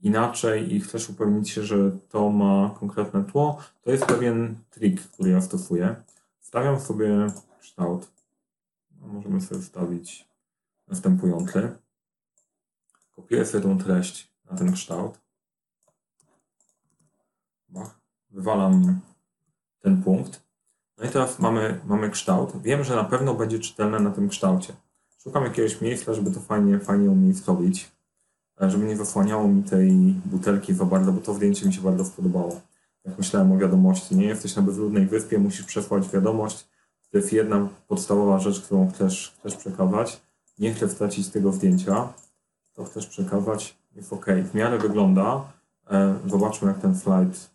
inaczej 0.00 0.74
i 0.74 0.80
chcesz 0.80 1.10
upewnić 1.10 1.50
się, 1.50 1.62
że 1.62 1.90
to 2.08 2.30
ma 2.30 2.74
konkretne 2.80 3.24
tło, 3.24 3.58
to 3.82 3.90
jest 3.90 4.06
pewien 4.06 4.58
trik, 4.70 5.00
który 5.02 5.30
ja 5.30 5.40
stosuję. 5.40 5.96
Stawiam 6.40 6.80
sobie 6.80 7.26
kształt. 7.60 8.10
No, 9.00 9.06
możemy 9.06 9.40
sobie 9.40 9.62
wstawić 9.62 10.28
następujący. 10.88 11.78
Kopiuję 13.16 13.46
sobie 13.46 13.64
tą 13.64 13.78
treść 13.78 14.32
na 14.50 14.56
ten 14.56 14.72
kształt. 14.72 15.20
Wywalam 18.30 19.00
ten 19.80 20.02
punkt. 20.02 20.42
No 20.98 21.04
i 21.04 21.08
teraz 21.08 21.38
mamy, 21.38 21.80
mamy 21.86 22.10
kształt. 22.10 22.62
Wiem, 22.62 22.84
że 22.84 22.96
na 22.96 23.04
pewno 23.04 23.34
będzie 23.34 23.58
czytelne 23.58 23.98
na 24.00 24.10
tym 24.10 24.28
kształcie. 24.28 24.72
Szukam 25.22 25.44
jakiegoś 25.44 25.80
miejsca, 25.80 26.14
żeby 26.14 26.30
to 26.30 26.40
fajnie, 26.40 26.78
fajnie 26.78 27.10
umiejscowić 27.10 27.98
żeby 28.60 28.84
nie 28.84 28.96
zasłaniało 28.96 29.48
mi 29.48 29.62
tej 29.62 29.92
butelki 30.24 30.74
za 30.74 30.84
bardzo, 30.84 31.12
bo 31.12 31.20
to 31.20 31.34
zdjęcie 31.34 31.66
mi 31.66 31.72
się 31.72 31.80
bardzo 31.80 32.04
spodobało. 32.04 32.60
Jak 33.04 33.18
myślałem 33.18 33.52
o 33.52 33.58
wiadomości, 33.58 34.16
nie 34.16 34.26
jesteś 34.26 34.56
na 34.56 34.62
bezludnej 34.62 35.06
wyspie, 35.06 35.38
musisz 35.38 35.66
przesłać 35.66 36.08
wiadomość. 36.08 36.68
To 37.10 37.18
jest 37.18 37.32
jedna 37.32 37.68
podstawowa 37.88 38.38
rzecz, 38.38 38.60
którą 38.60 38.90
chcesz, 38.90 39.34
chcesz 39.38 39.56
przekazać. 39.56 40.20
Nie 40.58 40.74
chcę 40.74 40.88
stracić 40.88 41.28
tego 41.28 41.52
zdjęcia. 41.52 42.12
To 42.74 42.84
chcesz 42.84 43.06
przekazać, 43.06 43.78
jest 43.96 44.12
ok. 44.12 44.26
W 44.50 44.54
miarę 44.54 44.78
wygląda. 44.78 45.52
E, 45.90 46.14
zobaczmy, 46.26 46.68
jak 46.68 46.78
ten 46.78 46.96
slajd, 46.96 47.50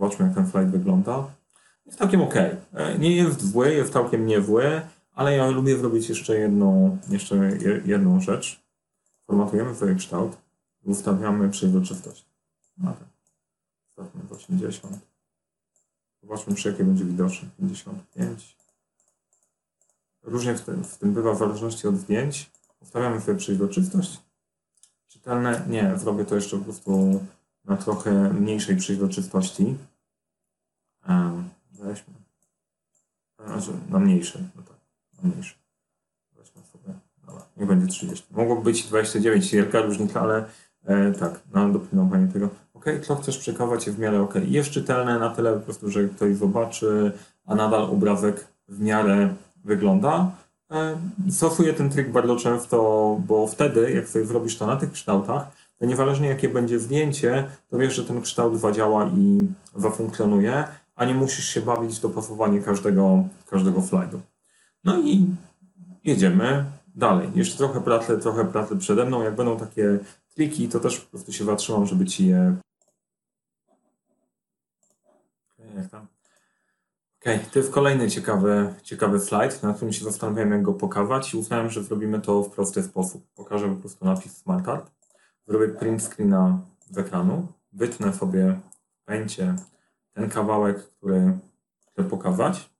zobaczmy, 0.00 0.26
jak 0.26 0.34
ten 0.34 0.46
slajd 0.46 0.70
wygląda. 0.70 1.30
Jest 1.86 1.98
całkiem 1.98 2.22
ok. 2.22 2.34
E, 2.72 2.98
nie 2.98 3.16
jest 3.16 3.50
zły, 3.50 3.74
jest 3.74 3.92
całkiem 3.92 4.26
niezły, 4.26 4.80
ale 5.14 5.36
ja 5.36 5.46
lubię 5.46 5.78
zrobić 5.78 6.08
jeszcze 6.08 6.38
jedną, 6.38 6.98
jeszcze 7.08 7.36
jedną 7.84 8.20
rzecz. 8.20 8.60
Formatujemy 9.26 9.74
sobie 9.74 9.94
kształt 9.94 10.36
i 10.82 10.90
ustawiamy 10.90 11.50
przejrzystość. 11.50 12.24
Tak. 12.84 12.96
Ustawmy 13.88 14.22
w 14.22 14.32
80. 14.32 14.98
Zobaczmy, 16.22 16.54
przy 16.54 16.68
jakie 16.68 16.84
będzie 16.84 17.04
widoczne. 17.04 17.48
55. 17.58 18.56
Różnie 20.22 20.54
w 20.54 20.60
tym, 20.60 20.84
w 20.84 20.98
tym 20.98 21.14
bywa 21.14 21.34
w 21.34 21.38
zależności 21.38 21.88
od 21.88 21.96
zdjęć. 21.96 22.50
Ustawiamy 22.80 23.20
sobie 23.20 23.38
przejrzystość. 23.38 24.20
Czytelne? 25.08 25.62
Nie, 25.68 25.92
zrobię 25.98 26.24
to 26.24 26.34
jeszcze 26.34 26.58
po 26.58 26.64
prostu 26.64 27.20
na 27.64 27.76
trochę 27.76 28.32
mniejszej 28.32 28.76
przejrzystości. 28.76 29.76
Weźmy. 31.72 32.14
Znaczy, 33.46 33.70
na 33.90 33.98
mniejszej. 33.98 34.42
No 34.56 34.62
tak, 34.62 34.76
na 35.22 35.30
mniejszej. 35.30 35.58
Weźmy 36.36 36.62
sobie 36.62 36.94
nie 37.56 37.66
będzie 37.66 37.86
30. 37.86 38.26
Mogło 38.30 38.56
być 38.56 38.82
29, 38.84 39.52
wielka 39.52 39.80
różnica, 39.80 40.20
ale 40.20 40.44
e, 40.84 41.12
tak, 41.12 41.40
no 41.54 41.68
dopilnowanie 41.68 42.28
tego. 42.28 42.48
Ok, 42.74 42.84
co 43.02 43.16
chcesz 43.16 43.38
przekazać 43.38 43.90
w 43.90 43.98
miarę 43.98 44.22
ok. 44.22 44.34
Jest 44.44 44.70
czytelne 44.70 45.18
na 45.18 45.30
tyle 45.30 45.52
po 45.52 45.60
prostu, 45.60 45.90
że 45.90 46.04
ktoś 46.04 46.36
zobaczy, 46.36 47.12
a 47.46 47.54
nadal 47.54 47.82
obrazek 47.82 48.46
w 48.68 48.80
miarę 48.80 49.34
wygląda. 49.64 50.30
E, 50.70 50.96
stosuję 51.30 51.72
ten 51.72 51.90
trik 51.90 52.10
bardzo 52.10 52.36
często, 52.36 52.76
bo 53.26 53.46
wtedy, 53.46 53.92
jak 53.92 54.08
sobie 54.08 54.24
zrobisz 54.24 54.58
to 54.58 54.66
na 54.66 54.76
tych 54.76 54.92
kształtach, 54.92 55.50
to 55.78 55.86
niezależnie 55.86 56.28
jakie 56.28 56.48
będzie 56.48 56.78
zdjęcie, 56.78 57.44
to 57.70 57.78
wiesz, 57.78 57.94
że 57.94 58.04
ten 58.04 58.22
kształt 58.22 58.60
zadziała 58.60 59.06
i 59.06 59.38
zafunkcjonuje, 59.76 60.64
a 61.00 61.04
nie 61.04 61.14
musisz 61.14 61.44
się 61.44 61.60
bawić 61.60 61.98
w 61.98 62.00
dopasowanie 62.00 62.60
każdego, 62.60 63.24
każdego 63.50 63.82
slajdu. 63.82 64.20
No 64.84 64.98
i 64.98 65.26
jedziemy 66.04 66.64
dalej. 66.94 67.30
Jeszcze 67.34 67.58
trochę 67.58 67.80
pracy, 67.80 68.18
trochę 68.18 68.44
pracy 68.44 68.76
przede 68.76 69.04
mną. 69.04 69.22
Jak 69.22 69.36
będą 69.36 69.58
takie 69.58 69.98
triki, 70.34 70.68
to 70.68 70.80
też 70.80 71.00
po 71.00 71.10
prostu 71.10 71.32
się 71.32 71.44
zatrzymam, 71.44 71.86
żeby 71.86 72.06
ci 72.06 72.26
je. 72.26 72.56
Jak 75.76 75.90
tam? 75.90 76.06
Okej, 77.20 77.36
okay, 77.36 77.50
to 77.52 77.58
jest 77.58 77.72
kolejny 77.72 78.10
ciekawy, 78.10 78.74
ciekawy 78.82 79.20
slajd, 79.20 79.62
na 79.62 79.74
którym 79.74 79.92
się 79.92 80.04
zastanawiałem, 80.04 80.52
jak 80.52 80.62
go 80.62 80.72
pokazać 80.72 81.34
i 81.34 81.36
uznałem, 81.36 81.70
że 81.70 81.82
zrobimy 81.82 82.20
to 82.20 82.42
w 82.42 82.50
prosty 82.50 82.82
sposób. 82.82 83.26
Pokażę 83.34 83.68
po 83.68 83.76
prostu 83.76 84.04
napis 84.04 84.36
SmartCard, 84.36 84.90
zrobię 85.48 85.68
print 85.68 86.02
screena 86.02 86.60
z 86.90 86.98
ekranu, 86.98 87.46
wytnę 87.72 88.14
sobie 88.14 88.60
pęcie 89.04 89.56
ten 90.12 90.30
kawałek, 90.30 90.88
który 90.88 91.38
chcę 91.92 92.04
pokazać, 92.04 92.70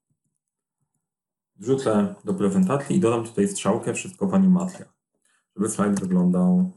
wrzucę 1.56 2.14
do 2.24 2.34
prezentacji 2.34 2.96
i 2.96 3.00
dodam 3.00 3.24
tutaj 3.24 3.48
strzałkę 3.48 3.94
wszystko 3.94 4.26
w 4.26 4.34
animacjach, 4.34 4.94
żeby 5.56 5.68
slajd 5.68 6.00
wyglądał 6.00 6.70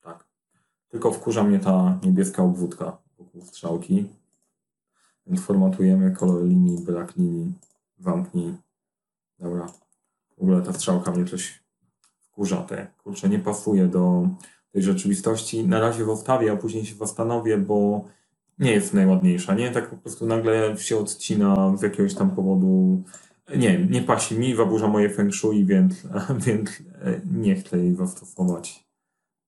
tak. 0.00 0.24
Tylko 0.88 1.12
wkurza 1.12 1.44
mnie 1.44 1.58
ta 1.58 1.98
niebieska 2.02 2.42
obwódka 2.42 2.98
wokół 3.18 3.42
strzałki, 3.42 4.08
więc 5.26 5.40
formatujemy 5.40 6.16
kolor 6.16 6.44
linii, 6.44 6.84
brak 6.84 7.16
linii, 7.16 7.52
zamknij. 7.98 8.54
Dobra. 9.38 9.66
W 10.38 10.42
ogóle 10.42 10.62
ta 10.62 10.72
strzałka 10.72 11.10
mnie 11.10 11.24
coś 11.24 11.62
wkurza. 12.20 12.56
Te, 12.56 12.86
kurczę, 13.02 13.28
nie 13.28 13.38
pasuje 13.38 13.86
do 13.86 14.28
tej 14.72 14.82
rzeczywistości. 14.82 15.68
Na 15.68 15.80
razie 15.80 16.04
zostawię, 16.04 16.52
a 16.52 16.56
później 16.56 16.86
się 16.86 16.94
zastanowię, 16.94 17.58
bo 17.58 18.04
nie 18.60 18.72
jest 18.72 18.94
najładniejsza, 18.94 19.54
nie? 19.54 19.70
Tak 19.70 19.90
po 19.90 19.96
prostu 19.96 20.26
nagle 20.26 20.76
się 20.78 20.98
odcina 20.98 21.76
z 21.76 21.82
jakiegoś 21.82 22.14
tam 22.14 22.30
powodu. 22.30 23.02
Nie, 23.56 23.86
nie 23.86 24.02
pasi 24.02 24.38
mi, 24.38 24.56
zaburza 24.56 24.88
moje 24.88 25.10
feng 25.10 25.34
shui, 25.34 25.64
więc, 25.64 26.06
więc 26.46 26.70
e, 27.02 27.20
nie 27.32 27.54
chcę 27.54 27.78
jej 27.78 27.94
zastosować 27.94 28.84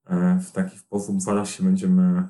e, 0.06 0.40
w 0.40 0.52
taki 0.52 0.78
sposób. 0.78 1.20
Zaraz 1.20 1.50
się 1.50 1.64
będziemy, 1.64 2.28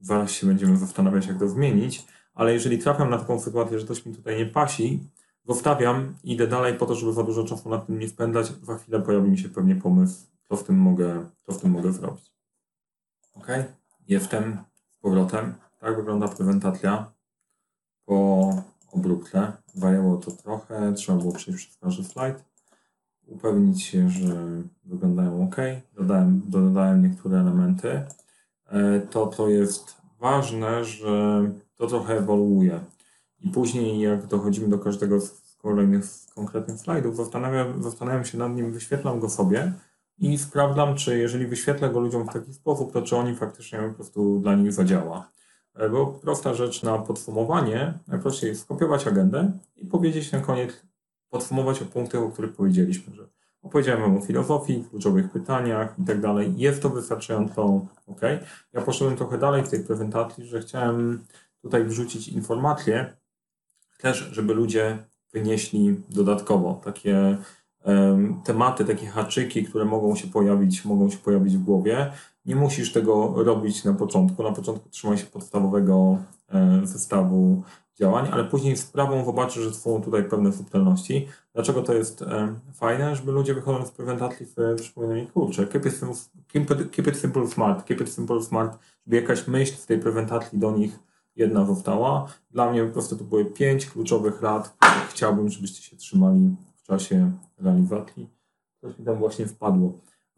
zaraz 0.00 0.30
się 0.30 0.46
będziemy 0.46 0.76
zastanawiać, 0.76 1.26
jak 1.26 1.38
to 1.38 1.48
zmienić 1.48 2.06
ale 2.34 2.52
jeżeli 2.52 2.78
trafiam 2.78 3.10
na 3.10 3.18
taką 3.18 3.40
sytuację, 3.40 3.80
że 3.80 3.86
coś 3.86 4.06
mi 4.06 4.14
tutaj 4.14 4.36
nie 4.36 4.46
pasi, 4.46 5.00
zostawiam 5.44 6.14
idę 6.24 6.46
dalej 6.46 6.74
po 6.74 6.86
to, 6.86 6.94
żeby 6.94 7.12
za 7.12 7.22
dużo 7.22 7.44
czasu 7.44 7.68
nad 7.68 7.86
tym 7.86 7.98
nie 7.98 8.08
spędzać. 8.08 8.46
Za 8.46 8.78
chwilę 8.78 9.00
pojawi 9.00 9.30
mi 9.30 9.38
się 9.38 9.48
pewnie 9.48 9.76
pomysł, 9.76 10.26
co 10.48 10.56
w 10.56 10.64
tym 10.64 10.78
mogę, 10.78 11.26
co 11.46 11.52
w 11.52 11.60
tym 11.60 11.70
mogę 11.70 11.92
zrobić. 11.92 12.32
Ok, 13.34 13.46
jestem 14.08 14.58
z 14.90 14.96
powrotem. 14.96 15.54
Tak 15.82 15.96
wygląda 15.96 16.28
prezentacja 16.28 17.12
po 18.04 18.50
obróbce. 18.92 19.52
Zajęło 19.74 20.16
to 20.16 20.30
trochę, 20.30 20.92
trzeba 20.92 21.18
było 21.18 21.32
przejść 21.32 21.66
przez 21.66 21.78
każdy 21.78 22.04
slajd, 22.04 22.44
upewnić 23.26 23.82
się, 23.82 24.08
że 24.08 24.62
wyglądają 24.84 25.44
ok. 25.44 25.56
Dodałem, 25.94 26.42
dodałem 26.46 27.02
niektóre 27.02 27.40
elementy. 27.40 28.02
E, 28.68 29.00
to, 29.00 29.26
co 29.26 29.48
jest 29.48 29.96
ważne, 30.20 30.84
że 30.84 31.42
to 31.76 31.86
trochę 31.86 32.18
ewoluuje. 32.18 32.80
I 33.40 33.48
później, 33.48 34.00
jak 34.00 34.26
dochodzimy 34.26 34.68
do 34.68 34.78
każdego 34.78 35.20
z 35.20 35.56
kolejnych 35.62 36.04
konkretnych 36.34 36.78
slajdów, 36.78 37.16
zastanawiam, 37.16 37.82
zastanawiam 37.82 38.24
się 38.24 38.38
nad 38.38 38.54
nim, 38.54 38.72
wyświetlam 38.72 39.20
go 39.20 39.30
sobie 39.30 39.72
i 40.18 40.38
sprawdzam, 40.38 40.96
czy 40.96 41.18
jeżeli 41.18 41.46
wyświetlę 41.46 41.90
go 41.90 42.00
ludziom 42.00 42.28
w 42.28 42.32
taki 42.32 42.54
sposób, 42.54 42.92
to 42.92 43.02
czy 43.02 43.16
oni 43.16 43.34
faktycznie 43.34 43.78
po 43.78 43.94
prostu 43.94 44.40
dla 44.40 44.54
nich 44.54 44.72
zadziała. 44.72 45.32
E, 45.74 45.88
bo 45.88 46.06
prosta 46.06 46.54
rzecz 46.54 46.82
na 46.82 46.98
podsumowanie, 46.98 47.98
najprościej 48.08 48.50
jest 48.50 48.62
skopiować 48.62 49.06
agendę 49.06 49.52
i 49.76 49.86
powiedzieć 49.86 50.32
na 50.32 50.40
koniec, 50.40 50.86
podsumować 51.30 51.82
o 51.82 51.84
punktach, 51.84 52.22
o 52.22 52.30
których 52.30 52.52
powiedzieliśmy, 52.52 53.14
że 53.14 53.28
opowiedziałem 53.62 54.16
o 54.16 54.20
filozofii, 54.20 54.84
kluczowych 54.90 55.30
pytaniach 55.30 55.98
i 55.98 56.04
tak 56.04 56.20
dalej. 56.20 56.54
Jest 56.56 56.82
to 56.82 56.90
wystarczająco 56.90 57.86
ok. 58.06 58.20
Ja 58.72 58.80
poszedłem 58.80 59.16
trochę 59.16 59.38
dalej 59.38 59.62
w 59.62 59.68
tej 59.68 59.84
prezentacji, 59.84 60.46
że 60.46 60.60
chciałem 60.60 61.24
tutaj 61.62 61.84
wrzucić 61.84 62.28
informacje, 62.28 63.16
też, 63.98 64.18
żeby 64.18 64.54
ludzie 64.54 64.98
wynieśli 65.32 66.00
dodatkowo 66.08 66.80
takie 66.84 67.38
um, 67.84 68.40
tematy, 68.44 68.84
takie 68.84 69.06
haczyki, 69.06 69.64
które 69.64 69.84
mogą 69.84 70.16
się 70.16 70.28
pojawić, 70.28 70.84
mogą 70.84 71.10
się 71.10 71.18
pojawić 71.18 71.56
w 71.56 71.62
głowie. 71.62 72.12
Nie 72.44 72.56
musisz 72.56 72.92
tego 72.92 73.34
robić 73.44 73.84
na 73.84 73.94
początku. 73.94 74.42
Na 74.42 74.52
początku 74.52 74.88
trzymaj 74.88 75.18
się 75.18 75.26
podstawowego 75.26 76.18
e, 76.48 76.80
zestawu 76.84 77.62
działań, 77.98 78.28
ale 78.32 78.44
później 78.44 78.76
sprawą 78.76 79.24
zobaczysz, 79.24 79.62
że 79.62 79.74
są 79.74 80.02
tutaj 80.02 80.24
pewne 80.24 80.52
subtelności. 80.52 81.28
Dlaczego 81.54 81.82
to 81.82 81.94
jest 81.94 82.22
e, 82.22 82.54
fajne? 82.74 83.16
Żeby 83.16 83.32
ludzie 83.32 83.54
wychodząc 83.54 83.88
z 83.88 83.90
prezentacji 83.90 84.46
przypominali, 84.76 85.26
kurczę, 85.26 85.66
keep 85.66 85.86
it, 85.86 85.94
it, 86.80 86.90
keep 86.90 87.06
it 87.06 87.16
simple 87.16 87.46
smart, 87.46 87.84
keep 87.84 88.00
it 88.00 88.12
simple 88.12 88.42
smart, 88.42 88.78
żeby 89.06 89.16
jakaś 89.16 89.46
myśl 89.46 89.76
w 89.76 89.86
tej 89.86 89.98
prezentacji 89.98 90.58
do 90.58 90.70
nich 90.70 90.98
jedna 91.36 91.66
została. 91.66 92.26
Dla 92.50 92.72
mnie 92.72 92.84
po 92.84 92.92
prostu 92.92 93.16
to 93.16 93.24
były 93.24 93.44
pięć 93.44 93.86
kluczowych 93.86 94.42
rad, 94.42 94.76
chciałbym, 95.10 95.48
żebyście 95.48 95.82
się 95.82 95.96
trzymali 95.96 96.56
w 96.76 96.82
czasie 96.82 97.32
realizacji. 97.58 98.28
Coś 98.80 98.98
mi 98.98 99.04
tam 99.04 99.16
właśnie 99.18 99.46
wpadło, 99.46 99.92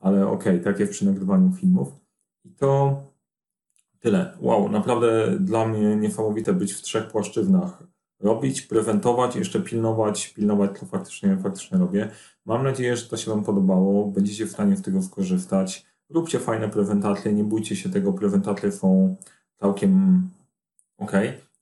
ale 0.05 0.27
okej, 0.27 0.53
okay, 0.53 0.65
tak 0.65 0.81
jest 0.81 0.93
przy 0.93 1.07
nagrywaniu 1.07 1.53
filmów. 1.53 1.89
I 2.45 2.51
to 2.51 2.97
tyle. 4.01 4.37
Wow, 4.41 4.69
naprawdę 4.69 5.39
dla 5.41 5.67
mnie 5.67 5.97
niesamowite 5.97 6.53
być 6.53 6.73
w 6.73 6.83
trzech 6.83 7.07
płaszczyznach. 7.07 7.83
Robić, 8.21 8.63
prezentować, 8.63 9.37
jeszcze 9.37 9.61
pilnować, 9.61 10.29
pilnować, 10.29 10.79
co 10.79 10.87
faktycznie, 10.87 11.37
faktycznie 11.43 11.79
robię. 11.79 12.11
Mam 12.45 12.63
nadzieję, 12.63 12.97
że 12.97 13.07
to 13.07 13.17
się 13.17 13.31
Wam 13.31 13.45
podobało. 13.45 14.07
Będziecie 14.07 14.47
w 14.47 14.51
stanie 14.51 14.77
z 14.77 14.83
tego 14.83 15.03
skorzystać. 15.03 15.87
Róbcie 16.11 16.39
fajne 16.39 16.69
prezentacje, 16.69 17.33
nie 17.33 17.45
bójcie 17.45 17.77
się 17.77 17.91
tego. 17.91 18.13
Prezentacje 18.13 18.73
są 18.73 19.17
całkiem 19.61 20.23
Ok. 20.99 21.13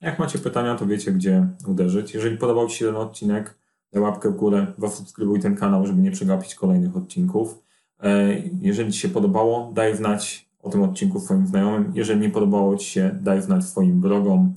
Jak 0.01 0.19
macie 0.19 0.39
pytania, 0.39 0.75
to 0.75 0.87
wiecie, 0.87 1.13
gdzie 1.13 1.49
uderzyć. 1.67 2.15
Jeżeli 2.15 2.37
podobał 2.37 2.69
Ci 2.69 2.77
się 2.77 2.87
ten 2.87 2.97
odcinek, 2.97 3.59
daj 3.93 4.03
łapkę 4.03 4.31
w 4.31 4.37
górę, 4.37 4.67
zasubskrybuj 4.79 5.41
ten 5.41 5.57
kanał, 5.57 5.87
żeby 5.87 6.03
nie 6.03 6.11
przegapić 6.11 6.55
kolejnych 6.55 6.97
odcinków. 6.97 7.62
E, 8.03 8.43
jeżeli 8.61 8.93
Ci 8.93 8.99
się 8.99 9.09
podobało, 9.09 9.71
daj 9.75 9.97
znać 9.97 10.47
o 10.63 10.71
tym 10.71 10.83
odcinku 10.83 11.21
swoim 11.21 11.47
znajomym. 11.47 11.93
Jeżeli 11.95 12.21
nie 12.21 12.31
podobało 12.31 12.77
Ci 12.77 12.91
się, 12.91 13.19
daj 13.23 13.43
znać 13.43 13.65
swoim 13.65 14.01
blogom, 14.01 14.55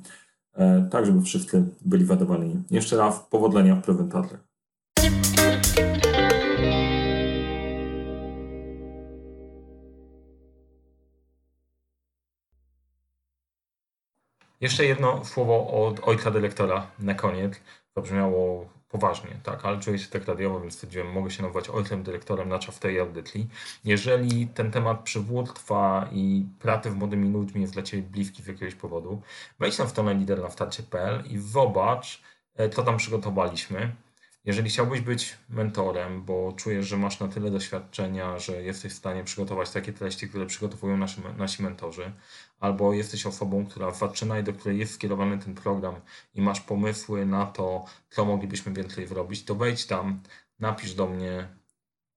e, 0.54 0.88
tak 0.92 1.06
żeby 1.06 1.22
wszyscy 1.22 1.66
byli 1.86 2.06
zadowoleni. 2.06 2.64
Jeszcze 2.72 2.98
raz 2.98 3.20
powodzenia 3.20 3.76
w 3.76 3.82
prezentacjach. 3.82 4.40
Jeszcze 14.62 14.86
jedno 14.86 15.26
słowo 15.26 15.88
od 15.88 16.08
ojca 16.08 16.32
dyrektora 16.32 16.88
na 17.00 17.14
koniec. 17.14 17.54
To 17.94 18.02
brzmiało 18.02 18.70
poważnie, 19.00 19.40
tak, 19.44 19.66
ale 19.66 19.80
czuję 19.80 20.00
się 20.00 20.08
tak 20.08 20.26
radiowo, 20.26 20.60
więc 20.60 20.74
stwierdziłem, 20.74 21.12
mogę 21.12 21.32
się 21.32 21.44
nazywać 21.44 21.70
ojcem 21.70 22.04
dyrektorem 22.04 22.50
na 22.50 22.60
czas 22.60 22.80
tej 22.80 23.00
audycji. 23.00 23.48
Jeżeli 23.86 24.48
ten 24.48 24.72
temat 24.72 25.00
przywództwa 25.04 26.10
i 26.12 26.46
pracy 26.60 26.92
z 26.92 26.94
młodymi 26.94 27.30
ludźmi 27.30 27.62
jest 27.62 27.74
dla 27.74 27.84
Ciebie 27.84 28.04
bliski 28.04 28.44
z 28.44 28.48
jakiegoś 28.48 28.76
powodu, 28.76 29.22
wejdź 29.60 29.78
na 29.78 29.88
stronę 29.88 30.14
lidernaWtarcie.pl 30.14 31.24
i 31.30 31.38
zobacz, 31.38 32.22
e, 32.56 32.70
co 32.70 32.84
tam 32.84 32.98
przygotowaliśmy. 32.98 33.96
Jeżeli 34.46 34.70
chciałbyś 34.70 35.02
być 35.02 35.38
mentorem, 35.50 36.24
bo 36.24 36.54
czujesz, 36.58 36.88
że 36.88 36.98
masz 36.98 37.20
na 37.20 37.28
tyle 37.28 37.52
doświadczenia, 37.52 38.40
że 38.40 38.64
jesteś 38.64 38.94
w 38.94 38.98
stanie 38.98 39.24
przygotować 39.24 39.72
takie 39.72 39.94
treści, 39.94 40.30
które 40.30 40.46
przygotowują 40.46 40.98
nasi, 40.98 41.22
nasi 41.38 41.64
mentorzy, 41.64 42.12
albo 42.60 42.94
jesteś 42.94 43.26
osobą, 43.26 43.66
która 43.66 43.92
zaczyna 43.92 44.40
i 44.40 44.44
do 44.44 44.54
której 44.54 44.80
jest 44.80 44.94
skierowany 44.94 45.38
ten 45.38 45.56
program 45.56 45.96
i 46.36 46.42
masz 46.42 46.62
pomysły 46.62 47.26
na 47.26 47.46
to, 47.46 47.86
co 48.10 48.26
moglibyśmy 48.26 48.74
więcej 48.74 49.08
zrobić, 49.08 49.46
to 49.46 49.56
wejdź 49.56 49.86
tam, 49.86 50.22
napisz 50.60 50.94
do 50.94 51.08
mnie 51.08 51.48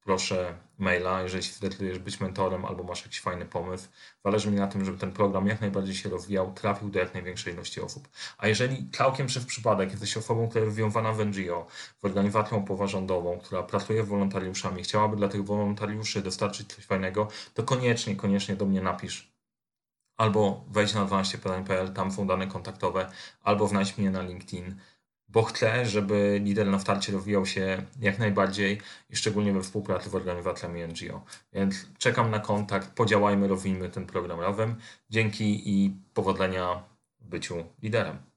proszę 0.05 0.68
maila, 0.79 1.23
jeżeli 1.23 1.43
się 1.43 1.53
zdecydujesz 1.53 1.99
być 1.99 2.21
mentorem 2.21 2.65
albo 2.65 2.85
masz 2.85 3.03
jakiś 3.03 3.21
fajny 3.21 3.47
pomysł. 3.47 3.89
Zależy 4.25 4.51
mi 4.51 4.57
na 4.57 4.67
tym, 4.67 4.85
żeby 4.85 4.99
ten 4.99 5.13
program 5.13 5.47
jak 5.47 5.61
najbardziej 5.61 5.95
się 5.95 6.09
rozwijał, 6.09 6.53
trafił 6.53 6.89
do 6.89 6.99
jak 6.99 7.15
największej 7.15 7.55
ilości 7.55 7.81
osób. 7.81 8.09
A 8.39 8.49
jeżeli 8.49 8.91
całkiem 8.91 9.27
przez 9.27 9.45
przypadek 9.45 9.91
jesteś 9.91 10.17
osobą, 10.17 10.49
która 10.49 10.65
jest 10.65 10.77
wywiązana 10.77 11.13
w 11.13 11.27
NGO, 11.27 11.67
w 11.99 12.05
organizacją 12.05 12.65
pozarządową, 12.65 13.39
która 13.39 13.63
pracuje 13.63 14.05
z 14.05 14.09
wolontariuszami, 14.09 14.83
chciałaby 14.83 15.17
dla 15.17 15.29
tych 15.29 15.45
wolontariuszy 15.45 16.23
dostarczyć 16.23 16.75
coś 16.75 16.85
fajnego, 16.85 17.29
to 17.55 17.63
koniecznie, 17.63 18.17
koniecznie 18.17 18.57
do 18.57 18.67
mnie 18.67 18.83
napisz. 18.83 19.33
Albo 20.17 20.65
wejdź 20.71 20.95
na 20.95 21.07
12pytań.pl, 21.07 21.93
tam 21.93 22.13
są 22.13 22.27
dane 22.27 22.47
kontaktowe, 22.47 23.11
albo 23.43 23.69
znajdź 23.69 23.99
mnie 23.99 24.11
na 24.11 24.23
LinkedIn 24.23 24.77
bo 25.29 25.43
chcę, 25.43 25.87
żeby 25.87 26.41
lider 26.45 26.67
na 26.67 26.79
starcie 26.79 27.13
rozwijał 27.13 27.47
się 27.47 27.83
jak 28.01 28.19
najbardziej 28.19 28.81
i 29.11 29.17
szczególnie 29.17 29.53
we 29.53 29.63
współpracy 29.63 30.11
z 30.11 30.15
organizacjami 30.15 30.83
NGO. 30.83 31.25
Więc 31.53 31.87
czekam 31.99 32.31
na 32.31 32.39
kontakt, 32.39 32.91
podziałajmy, 32.91 33.49
rozwijmy 33.49 33.89
ten 33.89 34.07
program 34.07 34.41
razem. 34.41 34.77
Dzięki 35.11 35.63
i 35.71 35.97
powodzenia 36.15 36.83
w 37.21 37.29
byciu 37.29 37.65
liderem. 37.83 38.28